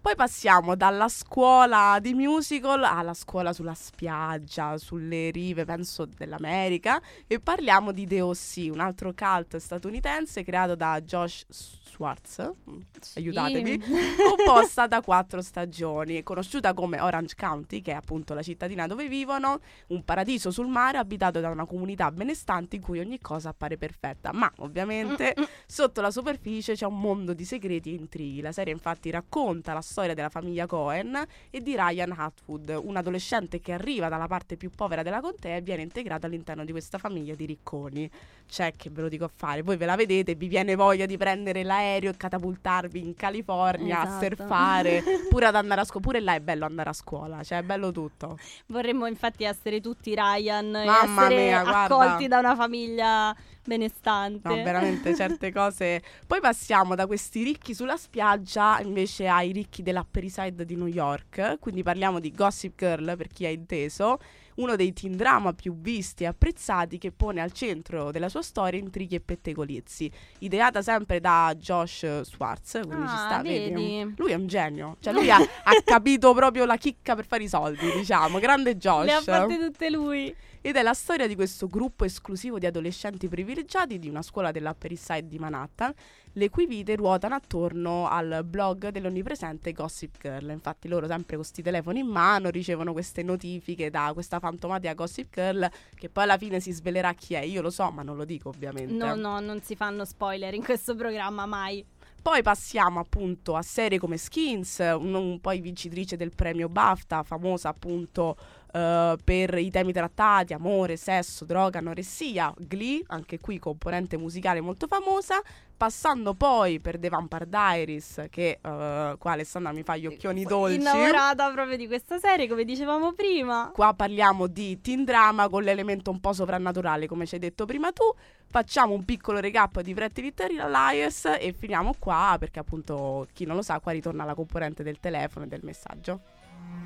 Poi 0.06 0.14
passiamo 0.14 0.76
dalla 0.76 1.08
scuola 1.08 1.98
di 2.00 2.14
musical 2.14 2.84
alla 2.84 3.12
scuola 3.12 3.52
sulla 3.52 3.74
spiaggia, 3.74 4.78
sulle 4.78 5.32
rive, 5.32 5.64
penso, 5.64 6.04
dell'America 6.04 7.02
e 7.26 7.40
parliamo 7.40 7.90
di 7.90 8.06
The 8.06 8.20
O.C., 8.20 8.68
un 8.70 8.78
altro 8.78 9.12
cult 9.12 9.56
statunitense 9.56 10.44
creato 10.44 10.76
da 10.76 11.00
Josh 11.00 11.44
Schwartz, 11.48 12.52
mm, 12.70 12.80
aiutatemi, 13.16 13.80
composta 14.36 14.86
da 14.86 15.00
quattro 15.00 15.42
stagioni, 15.42 16.22
conosciuta 16.22 16.72
come 16.72 17.00
Orange 17.00 17.34
County, 17.36 17.80
che 17.80 17.90
è 17.90 17.96
appunto 17.96 18.32
la 18.32 18.42
cittadina 18.42 18.86
dove 18.86 19.08
vivono, 19.08 19.58
un 19.88 20.04
paradiso 20.04 20.52
sul 20.52 20.68
mare 20.68 20.98
abitato 20.98 21.40
da 21.40 21.50
una 21.50 21.66
comunità 21.66 22.12
benestante 22.12 22.76
in 22.76 22.82
cui 22.82 23.00
ogni 23.00 23.18
cosa 23.20 23.48
appare 23.48 23.76
perfetta, 23.76 24.30
ma 24.32 24.52
ovviamente 24.58 25.34
Sotto 25.66 26.00
la 26.00 26.12
superficie 26.12 26.74
c'è 26.74 26.86
un 26.86 27.00
mondo 27.00 27.34
di 27.34 27.44
segreti 27.44 27.90
e 27.90 27.94
intrighi. 27.96 28.40
La 28.40 28.52
serie 28.52 28.72
infatti 28.72 29.10
racconta 29.10 29.72
la 29.72 29.80
storia 29.80 29.94
della 30.14 30.28
famiglia 30.28 30.66
Cohen 30.66 31.20
e 31.50 31.60
di 31.62 31.74
Ryan 31.74 32.14
Atwood, 32.16 32.78
un 32.84 32.96
adolescente 32.96 33.60
che 33.60 33.72
arriva 33.72 34.08
dalla 34.08 34.26
parte 34.26 34.56
più 34.56 34.70
povera 34.70 35.02
della 35.02 35.20
contea 35.20 35.56
e 35.56 35.60
viene 35.62 35.82
integrato 35.82 36.26
all'interno 36.26 36.64
di 36.64 36.70
questa 36.72 36.98
famiglia 36.98 37.34
di 37.34 37.46
ricconi. 37.46 38.10
C'è 38.48 38.72
che 38.76 38.90
ve 38.90 39.02
lo 39.02 39.08
dico 39.08 39.24
a 39.24 39.30
fare, 39.34 39.62
voi 39.62 39.76
ve 39.76 39.86
la 39.86 39.96
vedete, 39.96 40.34
vi 40.34 40.46
viene 40.48 40.74
voglia 40.76 41.06
di 41.06 41.16
prendere 41.16 41.62
l'aereo 41.64 42.10
e 42.10 42.16
catapultarvi 42.16 43.00
in 43.00 43.14
California 43.14 44.00
a 44.00 44.06
Esatto. 44.06 44.24
surfare, 44.24 45.02
pure 45.28 45.46
ad 45.46 45.54
andare 45.56 45.80
a 45.80 45.84
scuola, 45.84 46.04
pure 46.06 46.20
là 46.20 46.34
è 46.34 46.40
bello 46.40 46.64
andare 46.64 46.90
a 46.90 46.92
scuola, 46.92 47.42
cioè 47.42 47.58
è 47.58 47.62
bello 47.62 47.90
tutto. 47.90 48.38
Vorremmo 48.66 49.06
infatti 49.06 49.44
essere 49.44 49.80
tutti 49.80 50.14
Ryan 50.14 50.70
Mamma 50.70 51.00
e 51.00 51.04
essere 51.22 51.44
mia, 51.44 51.62
guarda. 51.62 51.82
accolti 51.96 52.28
da 52.28 52.38
una 52.38 52.54
famiglia 52.54 53.36
benestante. 53.66 54.48
No, 54.48 54.54
veramente 54.62 55.14
certe 55.14 55.52
cose. 55.52 56.02
Poi 56.26 56.40
passiamo 56.40 56.94
da 56.94 57.06
questi 57.06 57.42
ricchi 57.42 57.74
sulla 57.74 57.96
spiaggia 57.96 58.80
invece 58.80 59.28
ai 59.28 59.52
ricchi 59.52 59.82
dell'Upper 59.82 60.22
East 60.22 60.40
Side 60.40 60.64
di 60.64 60.76
New 60.76 60.86
York. 60.86 61.58
Quindi 61.58 61.82
parliamo 61.82 62.20
di 62.20 62.32
Gossip 62.32 62.76
Girl 62.76 63.16
per 63.16 63.28
chi 63.28 63.44
ha 63.46 63.50
inteso. 63.50 64.18
Uno 64.56 64.74
dei 64.74 64.94
teen 64.94 65.16
drama 65.16 65.52
più 65.52 65.78
visti 65.78 66.22
e 66.22 66.28
apprezzati 66.28 66.96
che 66.96 67.12
pone 67.12 67.42
al 67.42 67.52
centro 67.52 68.10
della 68.10 68.30
sua 68.30 68.40
storia 68.40 68.80
intrighi 68.80 69.14
e 69.16 69.20
pettegolezzi. 69.20 70.10
Ideata 70.38 70.80
sempre 70.80 71.20
da 71.20 71.52
Josh 71.58 72.22
Schwartz, 72.22 72.80
quindi 72.86 73.06
ci 73.06 73.12
Ah, 73.14 73.26
sta, 73.26 73.42
vedi? 73.42 74.14
Lui 74.16 74.30
è 74.30 74.34
un 74.34 74.46
genio, 74.46 74.96
cioè 75.00 75.12
lui 75.12 75.30
ha, 75.30 75.36
ha 75.36 75.72
capito 75.84 76.32
proprio 76.32 76.64
la 76.64 76.78
chicca 76.78 77.14
per 77.14 77.26
fare 77.26 77.42
i 77.42 77.48
soldi, 77.48 77.92
diciamo. 77.92 78.38
Grande 78.38 78.78
Josh. 78.78 79.04
Le 79.04 79.12
ha 79.12 79.20
fatte 79.20 79.58
tutte 79.58 79.90
lui. 79.90 80.34
Ed 80.66 80.74
è 80.74 80.82
la 80.82 80.94
storia 80.94 81.28
di 81.28 81.36
questo 81.36 81.68
gruppo 81.68 82.04
esclusivo 82.04 82.58
di 82.58 82.66
adolescenti 82.66 83.28
privilegiati 83.28 84.00
di 84.00 84.08
una 84.08 84.20
scuola 84.20 84.50
dell'Upper 84.50 84.90
East 84.90 85.12
Side 85.12 85.28
di 85.28 85.38
Manhattan, 85.38 85.94
le 86.32 86.50
cui 86.50 86.66
vite 86.66 86.96
ruotano 86.96 87.36
attorno 87.36 88.08
al 88.08 88.42
blog 88.44 88.88
dell'onnipresente 88.88 89.70
Gossip 89.70 90.20
Girl. 90.20 90.50
Infatti 90.50 90.88
loro 90.88 91.06
sempre 91.06 91.36
con 91.36 91.44
questi 91.44 91.62
telefoni 91.62 92.00
in 92.00 92.08
mano 92.08 92.48
ricevono 92.48 92.92
queste 92.92 93.22
notifiche 93.22 93.90
da 93.90 94.10
questa 94.12 94.40
fantomatica 94.40 94.92
Gossip 94.94 95.32
Girl 95.32 95.70
che 95.94 96.08
poi 96.08 96.24
alla 96.24 96.36
fine 96.36 96.58
si 96.58 96.72
svelerà 96.72 97.12
chi 97.12 97.34
è. 97.34 97.42
Io 97.42 97.62
lo 97.62 97.70
so, 97.70 97.88
ma 97.92 98.02
non 98.02 98.16
lo 98.16 98.24
dico 98.24 98.48
ovviamente. 98.48 98.92
No, 98.92 99.14
no, 99.14 99.38
non 99.38 99.62
si 99.62 99.76
fanno 99.76 100.04
spoiler 100.04 100.52
in 100.52 100.64
questo 100.64 100.96
programma 100.96 101.46
mai. 101.46 101.86
Poi 102.26 102.42
passiamo 102.42 102.98
appunto 102.98 103.54
a 103.54 103.62
serie 103.62 104.00
come 104.00 104.16
Skins, 104.16 104.78
un, 104.78 105.14
un- 105.14 105.40
poi 105.40 105.60
vincitrice 105.60 106.16
del 106.16 106.34
premio 106.34 106.68
BAFTA, 106.68 107.22
famosa 107.22 107.68
appunto 107.68 108.36
eh, 108.76 109.16
per 109.24 109.56
i 109.56 109.70
temi 109.70 109.92
trattati, 109.92 110.52
amore, 110.52 110.96
sesso, 110.98 111.46
droga, 111.46 111.78
anoressia, 111.78 112.52
Glee, 112.58 113.02
anche 113.06 113.40
qui 113.40 113.58
componente 113.58 114.18
musicale 114.18 114.60
molto 114.60 114.86
famosa, 114.86 115.40
passando 115.74 116.34
poi 116.34 116.78
per 116.78 116.98
The 116.98 117.08
Vampire 117.08 117.48
Diaries, 117.48 118.26
che 118.28 118.58
eh, 118.60 119.16
qua 119.18 119.32
Alessandra 119.32 119.72
mi 119.72 119.82
fa 119.82 119.96
gli 119.96 120.06
occhioni 120.06 120.44
dolci. 120.44 120.76
Innamorata 120.76 121.50
proprio 121.52 121.78
di 121.78 121.86
questa 121.86 122.18
serie, 122.18 122.46
come 122.46 122.64
dicevamo 122.64 123.12
prima. 123.12 123.70
Qua 123.72 123.94
parliamo 123.94 124.46
di 124.46 124.78
teen 124.82 125.04
drama 125.04 125.48
con 125.48 125.62
l'elemento 125.62 126.10
un 126.10 126.20
po' 126.20 126.34
soprannaturale, 126.34 127.06
come 127.06 127.24
ci 127.24 127.36
hai 127.36 127.40
detto 127.40 127.64
prima 127.64 127.92
tu. 127.92 128.04
Facciamo 128.48 128.92
un 128.92 129.04
piccolo 129.04 129.40
recap 129.40 129.80
di 129.80 129.92
Pretty 129.92 130.22
Little 130.22 130.70
Liars 130.70 131.24
e 131.40 131.54
finiamo 131.56 131.94
qua 131.98 132.36
perché 132.38 132.58
appunto 132.58 133.26
chi 133.32 133.44
non 133.44 133.56
lo 133.56 133.62
sa 133.62 133.80
qua 133.80 133.92
ritorna 133.92 134.24
la 134.24 134.34
componente 134.34 134.82
del 134.82 135.00
telefono 135.00 135.46
e 135.46 135.48
del 135.48 135.60
messaggio. 135.62 136.20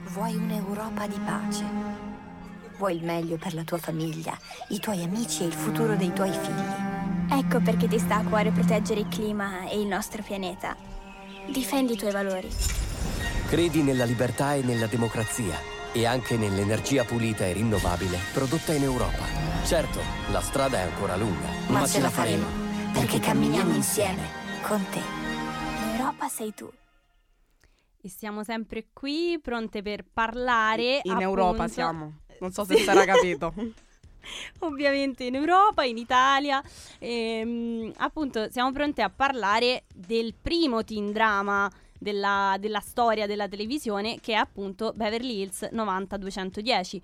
Vuoi 0.09 0.35
un'Europa 0.35 1.07
di 1.07 1.19
pace? 1.25 1.65
Vuoi 2.79 2.97
il 2.97 3.05
meglio 3.05 3.37
per 3.37 3.55
la 3.55 3.63
tua 3.63 3.79
famiglia, 3.79 4.37
i 4.69 4.81
tuoi 4.81 5.03
amici 5.03 5.43
e 5.43 5.47
il 5.47 5.53
futuro 5.53 5.95
dei 5.95 6.13
tuoi 6.13 6.33
figli? 6.33 7.39
Ecco 7.39 7.61
perché 7.61 7.87
ti 7.87 7.99
sta 7.99 8.17
a 8.17 8.25
cuore 8.25 8.51
proteggere 8.51 9.01
il 9.01 9.09
clima 9.09 9.69
e 9.69 9.81
il 9.81 9.87
nostro 9.87 10.23
pianeta. 10.23 10.75
Difendi 11.53 11.93
i 11.93 11.97
tuoi 11.97 12.11
valori. 12.11 12.49
Credi 13.47 13.83
nella 13.83 14.05
libertà 14.05 14.55
e 14.55 14.63
nella 14.63 14.87
democrazia 14.87 15.57
e 15.93 16.07
anche 16.07 16.37
nell'energia 16.37 17.05
pulita 17.05 17.45
e 17.45 17.53
rinnovabile 17.53 18.19
prodotta 18.33 18.73
in 18.73 18.83
Europa. 18.83 19.25
Certo, 19.65 20.01
la 20.31 20.41
strada 20.41 20.79
è 20.79 20.83
ancora 20.83 21.17
lunga, 21.17 21.49
Ma, 21.69 21.87
ce 21.87 22.01
la 22.01 22.11
faremo, 22.11 22.47
perché 22.93 23.21
camminiamo 23.21 23.75
insieme, 23.75 24.23
con 24.63 24.85
te. 24.91 25.01
L'Europa 25.85 26.29
sei 26.29 26.55
tu. 26.55 26.71
E 28.03 28.09
siamo 28.09 28.43
sempre 28.45 28.87
qui, 28.95 29.39
pronte 29.43 29.83
per 29.83 30.05
parlare. 30.11 31.01
In 31.03 31.13
appunto, 31.13 31.21
Europa 31.21 31.69
siamo. 31.69 32.21
Non 32.41 32.51
so 32.51 32.65
se 32.67 32.79
sarà 32.79 33.05
capito. 33.05 33.53
Ovviamente 34.61 35.25
in 35.25 35.35
Europa, 35.35 35.85
in 35.85 35.99
Italia. 35.99 36.63
Ehm, 36.99 37.93
appunto, 37.99 38.51
siamo 38.51 38.73
pronte 38.73 39.03
a 39.03 39.11
parlare 39.11 39.85
del 39.95 40.35
primo 40.41 40.83
teen 40.83 41.13
drama 41.13 41.71
della, 41.99 42.57
della 42.59 42.81
storia 42.81 43.27
della 43.27 43.49
televisione, 43.49 44.19
che 44.21 44.33
è 44.33 44.37
appunto 44.37 44.93
Beverly 44.95 45.43
Hills 45.43 45.69
90210. 45.71 47.03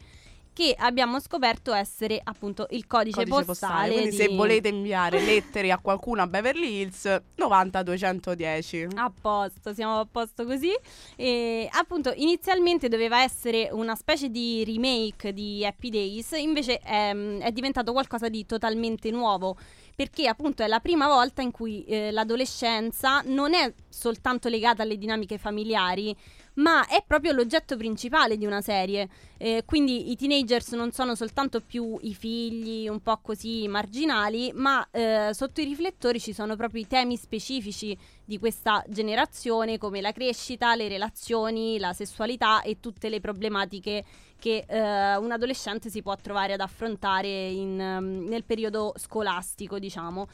Che 0.57 0.75
abbiamo 0.79 1.21
scoperto 1.21 1.75
essere 1.75 2.19
appunto 2.25 2.67
il 2.71 2.87
codice, 2.87 3.27
Codice 3.27 3.45
postale. 3.45 3.93
Quindi 3.93 4.09
di- 4.09 4.17
se 4.17 4.29
volete 4.29 4.69
inviare 4.69 5.21
lettere 5.21 5.71
a 5.71 5.77
qualcuno 5.77 6.23
a 6.23 6.27
Beverly 6.27 6.81
Hills 6.81 7.21
90210. 7.35 8.87
A 8.95 9.13
posto, 9.21 9.75
siamo 9.75 10.01
a 10.01 10.07
posto 10.11 10.47
così. 10.47 10.73
E 11.15 11.69
appunto, 11.71 12.11
inizialmente 12.17 12.89
doveva 12.89 13.23
essere 13.23 13.69
una 13.71 13.95
specie 13.97 14.31
di 14.31 14.65
remake 14.65 15.35
di 15.35 15.63
Happy 15.63 15.91
Days, 15.91 16.31
invece 16.33 16.81
ehm, 16.83 17.41
è 17.41 17.53
diventato 17.53 17.93
qualcosa 17.93 18.31
di 18.31 18.47
totalmente 18.47 19.11
nuovo. 19.11 19.59
Perché 19.95 20.27
appunto 20.27 20.63
è 20.63 20.67
la 20.69 20.81
prima 20.81 21.07
volta 21.07 21.43
in 21.43 21.51
cui 21.51 21.85
eh, 21.85 22.11
l'adolescenza 22.11 23.21
non 23.27 23.53
è 23.53 23.75
soltanto 23.91 24.49
legata 24.49 24.83
alle 24.83 24.97
dinamiche 24.97 25.37
familiari, 25.37 26.17
ma 26.57 26.87
è 26.87 27.03
proprio 27.07 27.33
l'oggetto 27.33 27.77
principale 27.77 28.37
di 28.37 28.47
una 28.47 28.61
serie. 28.61 29.09
Eh, 29.39 29.63
quindi 29.67 30.11
i 30.11 30.17
teenagers 30.17 30.73
non 30.73 30.93
sono 30.93 31.15
soltanto 31.15 31.61
più 31.61 31.99
i 32.03 32.15
figli 32.15 32.89
un 32.89 33.01
po' 33.01 33.19
così 33.23 33.69
marginali, 33.69 34.53
ma 34.55 34.87
eh, 34.91 35.31
sotto 35.33 35.61
i 35.61 35.65
riflettori 35.65 36.21
ci 36.21 36.33
sono 36.33 36.57
proprio 36.57 36.81
i 36.81 36.87
temi 36.87 37.17
specifici 37.17 37.97
di 38.25 38.39
questa 38.39 38.85
generazione, 38.89 39.79
come 39.79 40.01
la 40.01 40.13
crescita, 40.13 40.75
le 40.75 40.89
relazioni, 40.89 41.79
la 41.79 41.93
sessualità 41.93 42.63
e 42.63 42.81
tutte 42.81 43.09
le 43.09 43.21
problematiche 43.21 44.05
che 44.39 44.65
eh, 44.67 45.17
un 45.17 45.33
adolescente 45.33 45.89
si 45.91 46.03
può 46.03 46.15
trovare 46.17 46.55
ad 46.55 46.61
affrontare 46.61 47.49
in, 47.49 47.81
ehm, 47.81 48.27
nel 48.29 48.45
periodo 48.45 48.95
scolastico, 48.97 49.79
diciamo. 49.79 50.29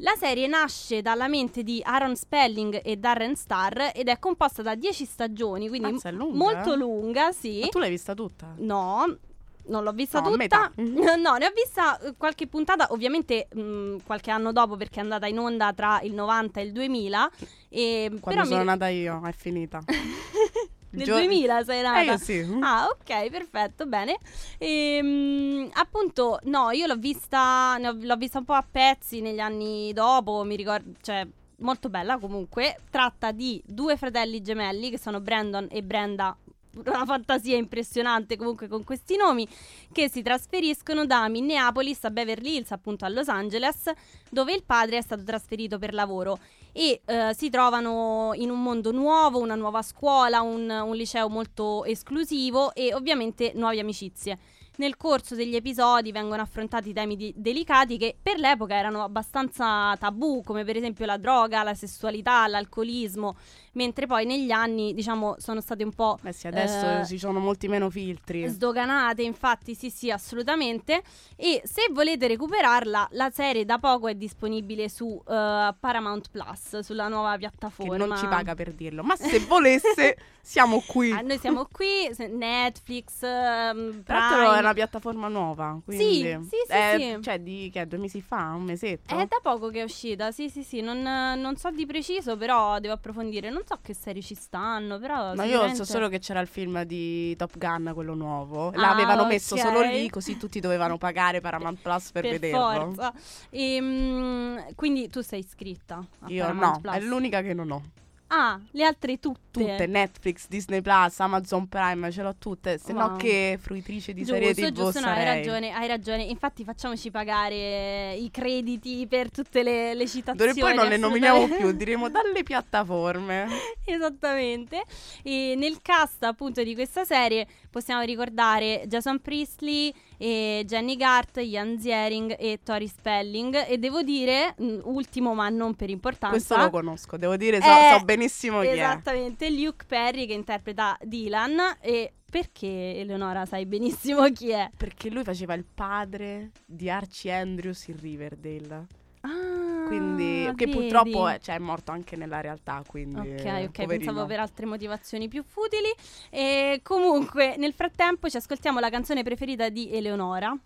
La 0.00 0.14
serie 0.16 0.46
nasce 0.46 1.02
dalla 1.02 1.26
mente 1.26 1.64
di 1.64 1.80
Aaron 1.84 2.14
Spelling 2.14 2.80
e 2.84 2.96
Darren 2.96 3.34
Star 3.34 3.90
ed 3.92 4.08
è 4.08 4.18
composta 4.20 4.62
da 4.62 4.76
10 4.76 5.04
stagioni, 5.04 5.68
quindi 5.68 5.90
Mazza, 5.90 6.10
lunga, 6.10 6.36
molto 6.36 6.72
eh? 6.74 6.76
lunga, 6.76 7.32
sì. 7.32 7.60
Ma 7.62 7.66
tu 7.66 7.78
l'hai 7.78 7.90
vista 7.90 8.14
tutta? 8.14 8.54
No, 8.58 9.18
non 9.66 9.82
l'ho 9.82 9.92
vista 9.92 10.20
No, 10.20 10.30
tutta. 10.30 10.70
no, 10.76 11.36
ne 11.36 11.46
ho 11.46 11.52
vista 11.52 11.98
eh, 11.98 12.14
qualche 12.16 12.46
puntata, 12.46 12.86
ovviamente 12.90 13.48
mh, 13.52 13.96
qualche 14.04 14.30
anno 14.30 14.52
dopo 14.52 14.76
perché 14.76 15.00
è 15.00 15.02
andata 15.02 15.26
in 15.26 15.38
onda 15.38 15.72
tra 15.72 16.00
il 16.02 16.14
90 16.14 16.60
e 16.60 16.62
il 16.62 16.72
2000. 16.72 17.30
E, 17.68 18.06
Quando 18.20 18.42
però 18.42 18.44
sono 18.44 18.60
mi... 18.60 18.66
nata 18.66 18.88
io, 18.88 19.20
è 19.24 19.32
finita. 19.32 19.82
Nel 20.90 21.04
Gio- 21.04 21.16
2000 21.18 21.64
sei 21.64 21.82
nata? 21.82 22.00
Eh, 22.00 22.04
io 22.06 22.16
sì. 22.16 22.56
Ah, 22.60 22.86
ok, 22.86 23.28
perfetto, 23.30 23.86
bene. 23.86 24.18
Ehm, 24.58 25.68
appunto, 25.74 26.38
no, 26.44 26.70
io 26.70 26.86
l'ho 26.86 26.96
vista, 26.96 27.76
ho- 27.82 27.96
l'ho 28.00 28.16
vista 28.16 28.38
un 28.38 28.44
po' 28.44 28.54
a 28.54 28.66
pezzi 28.68 29.20
negli 29.20 29.40
anni 29.40 29.92
dopo, 29.92 30.42
mi 30.44 30.56
ricordo, 30.56 30.92
cioè, 31.02 31.26
molto 31.58 31.88
bella 31.88 32.18
comunque. 32.18 32.76
Tratta 32.90 33.32
di 33.32 33.62
due 33.66 33.96
fratelli 33.96 34.40
gemelli 34.40 34.90
che 34.90 34.98
sono 34.98 35.20
Brandon 35.20 35.66
e 35.70 35.82
Brenda. 35.82 36.36
Una 36.84 37.04
fantasia 37.04 37.56
impressionante 37.56 38.36
comunque 38.36 38.68
con 38.68 38.84
questi 38.84 39.16
nomi 39.16 39.48
che 39.90 40.08
si 40.08 40.22
trasferiscono 40.22 41.06
da 41.06 41.26
Minneapolis 41.28 42.04
a 42.04 42.10
Beverly 42.10 42.56
Hills, 42.56 42.70
appunto 42.70 43.04
a 43.04 43.08
Los 43.08 43.26
Angeles, 43.28 43.90
dove 44.30 44.52
il 44.52 44.62
padre 44.64 44.98
è 44.98 45.00
stato 45.02 45.24
trasferito 45.24 45.78
per 45.78 45.92
lavoro 45.92 46.38
e 46.78 47.00
eh, 47.04 47.34
si 47.34 47.50
trovano 47.50 48.30
in 48.34 48.50
un 48.50 48.62
mondo 48.62 48.92
nuovo, 48.92 49.40
una 49.40 49.56
nuova 49.56 49.82
scuola, 49.82 50.42
un, 50.42 50.70
un 50.70 50.94
liceo 50.94 51.28
molto 51.28 51.84
esclusivo 51.84 52.72
e 52.72 52.94
ovviamente 52.94 53.50
nuove 53.56 53.80
amicizie. 53.80 54.38
Nel 54.78 54.96
corso 54.96 55.34
degli 55.34 55.56
episodi 55.56 56.12
vengono 56.12 56.40
affrontati 56.40 56.92
temi 56.92 57.16
di- 57.16 57.34
delicati 57.36 57.98
che 57.98 58.16
per 58.20 58.38
l'epoca 58.38 58.76
erano 58.76 59.02
abbastanza 59.02 59.96
tabù, 59.98 60.42
come 60.44 60.64
per 60.64 60.76
esempio 60.76 61.04
la 61.04 61.16
droga, 61.16 61.64
la 61.64 61.74
sessualità, 61.74 62.46
l'alcolismo, 62.46 63.34
mentre 63.72 64.06
poi 64.06 64.24
negli 64.24 64.52
anni, 64.52 64.94
diciamo, 64.94 65.34
sono 65.38 65.60
state 65.60 65.82
un 65.82 65.92
po' 65.92 66.18
Eh 66.22 66.32
sì, 66.32 66.46
adesso 66.46 67.00
Eh, 67.00 67.06
ci 67.06 67.18
sono 67.18 67.40
molti 67.40 67.66
meno 67.66 67.90
filtri. 67.90 68.46
Sdoganate, 68.46 69.22
infatti, 69.22 69.74
sì, 69.74 69.90
sì, 69.90 70.12
assolutamente. 70.12 71.02
E 71.34 71.60
se 71.64 71.88
volete 71.90 72.28
recuperarla, 72.28 73.08
la 73.12 73.30
serie 73.30 73.64
da 73.64 73.78
poco 73.78 74.06
è 74.06 74.14
disponibile 74.14 74.88
su 74.88 75.20
eh, 75.26 75.74
Paramount 75.80 76.30
Plus, 76.30 76.78
sulla 76.80 77.08
nuova 77.08 77.32
che 77.32 77.38
piattaforma. 77.38 77.96
non 77.96 78.16
ci 78.16 78.28
paga 78.28 78.54
per 78.54 78.72
dirlo. 78.72 79.02
Ma 79.02 79.16
se 79.16 79.40
volesse, 79.40 80.16
siamo 80.40 80.80
qui. 80.86 81.10
Ah, 81.10 81.20
noi 81.22 81.38
siamo 81.38 81.66
qui, 81.70 82.08
Netflix, 82.30 83.22
è 83.24 83.72
Prime. 84.04 84.66
Una 84.68 84.74
piattaforma 84.74 85.28
nuova. 85.28 85.80
Quindi 85.84 86.04
sì, 86.04 86.20
sì, 86.48 86.56
è- 86.72 86.96
sì. 87.16 87.22
Cioè, 87.22 87.40
di 87.40 87.70
che? 87.72 87.86
Due 87.86 87.98
mesi 87.98 88.20
fa? 88.22 88.52
Un 88.54 88.64
mesetto? 88.64 89.14
È 89.16 89.26
da 89.26 89.38
poco 89.42 89.68
che 89.70 89.80
è 89.80 89.82
uscita, 89.82 90.30
sì, 90.30 90.48
sì, 90.48 90.62
sì, 90.62 90.80
non, 90.80 91.00
non 91.02 91.56
so 91.56 91.70
di 91.70 91.86
preciso, 91.86 92.36
però 92.36 92.78
devo 92.78 92.94
approfondire. 92.94 93.50
Non 93.50 93.62
so 93.66 93.78
che 93.82 93.94
serie 93.94 94.22
ci 94.22 94.34
stanno, 94.34 94.98
però... 94.98 95.34
Ma 95.34 95.44
io 95.44 95.50
sicuramente- 95.50 95.84
so 95.84 95.84
solo 95.84 96.08
che 96.08 96.18
c'era 96.18 96.40
il 96.40 96.48
film 96.48 96.82
di 96.84 97.34
Top 97.36 97.56
Gun, 97.58 97.90
quello 97.94 98.14
nuovo. 98.14 98.68
Ah, 98.68 98.76
L'avevano 98.80 99.26
messo 99.26 99.54
ok. 99.54 99.60
solo 99.60 99.80
lì, 99.82 100.08
così 100.10 100.36
tutti 100.36 100.60
dovevano 100.60 100.96
pagare 100.98 101.40
Paramount 101.40 101.80
Plus 101.80 102.10
per, 102.12 102.22
per 102.22 102.30
vederlo. 102.32 102.58
forza. 102.58 103.12
Ehm, 103.50 104.74
quindi 104.74 105.08
tu 105.08 105.20
sei 105.20 105.40
iscritta 105.40 106.04
a 106.20 106.28
Io 106.30 106.42
Paramount 106.42 106.74
no, 106.74 106.80
Plus? 106.80 106.94
è 106.94 107.00
l'unica 107.00 107.42
che 107.42 107.54
non 107.54 107.70
ho. 107.70 107.82
Ah, 108.28 108.60
le 108.72 108.84
altre 108.84 109.18
tutte. 109.18 109.46
Tutte, 109.50 109.86
Netflix, 109.86 110.46
Disney 110.48 110.80
Plus, 110.82 111.18
Amazon 111.18 111.66
Prime, 111.66 112.10
ce 112.12 112.22
l'ho 112.22 112.34
tutte. 112.38 112.78
Se 112.78 112.92
no 112.92 113.06
Wow. 113.08 113.16
che 113.16 113.58
fruitrice 113.60 114.12
di 114.12 114.24
serie 114.24 114.52
Giusto, 114.54 114.70
TV 114.70 114.74
giusto, 114.76 115.00
no, 115.00 115.06
hai 115.06 115.14
sarei. 115.16 115.36
ragione, 115.38 115.70
hai 115.72 115.88
ragione. 115.88 116.22
Infatti 116.24 116.62
facciamoci 116.64 117.10
pagare 117.10 118.14
i 118.14 118.30
crediti 118.30 119.06
per 119.08 119.30
tutte 119.30 119.62
le, 119.62 119.94
le 119.94 120.06
citazioni. 120.06 120.36
D'ora 120.36 120.50
in 120.50 120.58
poi 120.58 120.74
non 120.74 120.88
le 120.88 120.96
nominiamo 120.98 121.48
più, 121.48 121.72
diremo 121.76 122.08
dalle 122.10 122.42
piattaforme. 122.42 123.46
Esattamente. 123.84 124.82
E 125.22 125.54
nel 125.56 125.78
cast 125.82 126.22
appunto 126.22 126.62
di 126.62 126.74
questa 126.74 127.04
serie 127.04 127.46
possiamo 127.78 128.02
ricordare 128.02 128.84
Jason 128.86 129.20
Priestley, 129.20 129.92
e 130.16 130.64
Jenny 130.66 130.96
Gart, 130.96 131.38
Ian 131.38 131.78
Ziering 131.78 132.34
e 132.38 132.60
Tori 132.62 132.88
Spelling. 132.88 133.66
E 133.68 133.78
devo 133.78 134.02
dire, 134.02 134.54
mh, 134.56 134.80
ultimo 134.84 135.34
ma 135.34 135.48
non 135.48 135.74
per 135.74 135.90
importanza, 135.90 136.36
Questo 136.36 136.56
lo 136.56 136.70
conosco, 136.70 137.16
devo 137.16 137.36
dire, 137.36 137.60
so, 137.60 137.68
so 137.98 138.04
benissimo 138.04 138.60
chi 138.60 138.66
è. 138.66 138.72
Esattamente, 138.72 139.50
Luke 139.50 139.84
Perry 139.86 140.26
che 140.26 140.34
interpreta 140.34 140.98
Dylan. 141.02 141.76
E 141.80 142.12
perché 142.30 142.96
Eleonora 142.96 143.46
sai 143.46 143.64
benissimo 143.64 144.28
chi 144.30 144.50
è? 144.50 144.68
Perché 144.76 145.08
lui 145.08 145.24
faceva 145.24 145.54
il 145.54 145.64
padre 145.64 146.50
di 146.66 146.90
Archie 146.90 147.32
Andrews 147.32 147.86
in 147.88 147.98
Riverdale. 147.98 148.86
Ah, 149.22 149.67
Quindi, 149.88 150.52
che 150.56 150.66
vedi? 150.66 150.70
purtroppo 150.76 151.28
è, 151.28 151.38
cioè, 151.40 151.54
è 151.56 151.58
morto 151.58 151.90
anche 151.90 152.16
nella 152.16 152.40
realtà. 152.40 152.82
Quindi, 152.86 153.18
Ok, 153.18 153.44
eh, 153.44 153.64
ok, 153.64 153.70
poverino. 153.70 153.86
pensavo 153.86 154.26
per 154.26 154.40
altre 154.40 154.66
motivazioni 154.66 155.28
più 155.28 155.42
futili. 155.42 155.88
E 156.30 156.80
comunque, 156.82 157.56
nel 157.56 157.72
frattempo 157.72 158.28
ci 158.28 158.36
ascoltiamo 158.36 158.78
la 158.80 158.90
canzone 158.90 159.22
preferita 159.22 159.68
di 159.68 159.90
Eleonora. 159.92 160.56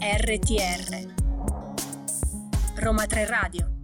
RTR 0.00 1.14
Roma 2.76 3.06
3 3.06 3.26
Radio 3.26 3.77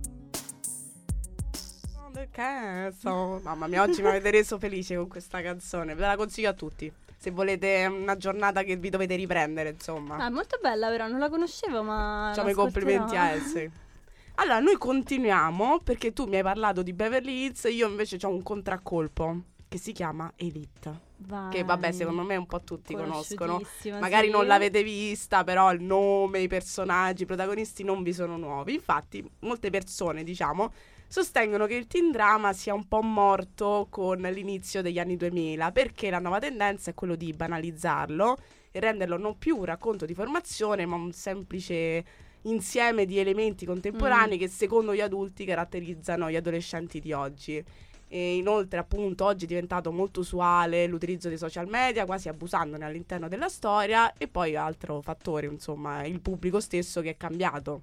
che 2.34 2.92
so. 2.98 3.40
Mamma 3.44 3.68
mia, 3.68 3.82
oggi 3.82 4.02
mi 4.02 4.08
avete 4.08 4.30
reso 4.32 4.58
felice 4.58 4.96
con 4.96 5.06
questa 5.06 5.40
canzone. 5.40 5.94
Ve 5.94 6.06
la 6.06 6.16
consiglio 6.16 6.50
a 6.50 6.52
tutti. 6.52 6.92
Se 7.16 7.30
volete 7.30 7.86
una 7.86 8.16
giornata 8.16 8.64
che 8.64 8.76
vi 8.76 8.90
dovete 8.90 9.14
riprendere, 9.14 9.70
insomma. 9.70 10.16
Ah, 10.16 10.30
molto 10.30 10.58
bella 10.60 10.88
però, 10.88 11.06
non 11.06 11.20
la 11.20 11.30
conoscevo 11.30 11.82
ma... 11.82 12.30
Facciamo 12.30 12.50
i 12.50 12.54
complimenti 12.54 13.16
a 13.16 13.30
Elsie. 13.30 13.70
Allora, 14.36 14.58
noi 14.58 14.76
continuiamo 14.76 15.78
perché 15.84 16.12
tu 16.12 16.26
mi 16.26 16.34
hai 16.34 16.42
parlato 16.42 16.82
di 16.82 16.92
Beverly 16.92 17.44
Hills, 17.44 17.68
io 17.70 17.88
invece 17.88 18.18
ho 18.20 18.30
un 18.30 18.42
contraccolpo 18.42 19.42
che 19.68 19.78
si 19.78 19.92
chiama 19.92 20.32
Elite. 20.34 21.12
Vai. 21.18 21.50
Che 21.50 21.62
vabbè, 21.62 21.92
secondo 21.92 22.22
me 22.22 22.34
un 22.34 22.46
po' 22.46 22.60
tutti 22.62 22.94
conoscono. 22.94 23.62
Magari 24.00 24.26
sì. 24.26 24.32
non 24.32 24.48
l'avete 24.48 24.82
vista, 24.82 25.44
però 25.44 25.72
il 25.72 25.82
nome, 25.82 26.40
i 26.40 26.48
personaggi, 26.48 27.22
i 27.22 27.26
protagonisti 27.26 27.84
non 27.84 28.02
vi 28.02 28.12
sono 28.12 28.36
nuovi. 28.36 28.74
Infatti, 28.74 29.24
molte 29.40 29.70
persone, 29.70 30.24
diciamo, 30.24 30.72
sostengono 31.14 31.66
che 31.66 31.76
il 31.76 31.86
teen 31.86 32.10
drama 32.10 32.52
sia 32.52 32.74
un 32.74 32.88
po' 32.88 33.00
morto 33.00 33.86
con 33.88 34.18
l'inizio 34.18 34.82
degli 34.82 34.98
anni 34.98 35.16
2000, 35.16 35.70
perché 35.70 36.10
la 36.10 36.18
nuova 36.18 36.40
tendenza 36.40 36.90
è 36.90 36.94
quello 36.94 37.14
di 37.14 37.32
banalizzarlo 37.32 38.36
e 38.72 38.80
renderlo 38.80 39.16
non 39.16 39.38
più 39.38 39.58
un 39.58 39.64
racconto 39.64 40.06
di 40.06 40.14
formazione, 40.14 40.86
ma 40.86 40.96
un 40.96 41.12
semplice 41.12 42.04
insieme 42.42 43.06
di 43.06 43.20
elementi 43.20 43.64
contemporanei 43.64 44.38
Mm. 44.38 44.40
che 44.40 44.48
secondo 44.48 44.92
gli 44.92 45.00
adulti 45.00 45.44
caratterizzano 45.44 46.28
gli 46.28 46.34
adolescenti 46.34 46.98
di 46.98 47.12
oggi. 47.12 47.64
E 48.08 48.34
inoltre, 48.34 48.80
appunto, 48.80 49.24
oggi 49.24 49.44
è 49.44 49.46
diventato 49.46 49.92
molto 49.92 50.18
usuale 50.18 50.88
l'utilizzo 50.88 51.28
dei 51.28 51.38
social 51.38 51.68
media, 51.68 52.06
quasi 52.06 52.28
abusandone 52.28 52.84
all'interno 52.84 53.28
della 53.28 53.48
storia. 53.48 54.12
E 54.18 54.26
poi 54.26 54.56
altro 54.56 55.00
fattore, 55.00 55.46
insomma, 55.46 56.04
il 56.04 56.20
pubblico 56.20 56.58
stesso 56.58 57.00
che 57.02 57.10
è 57.10 57.16
cambiato 57.16 57.82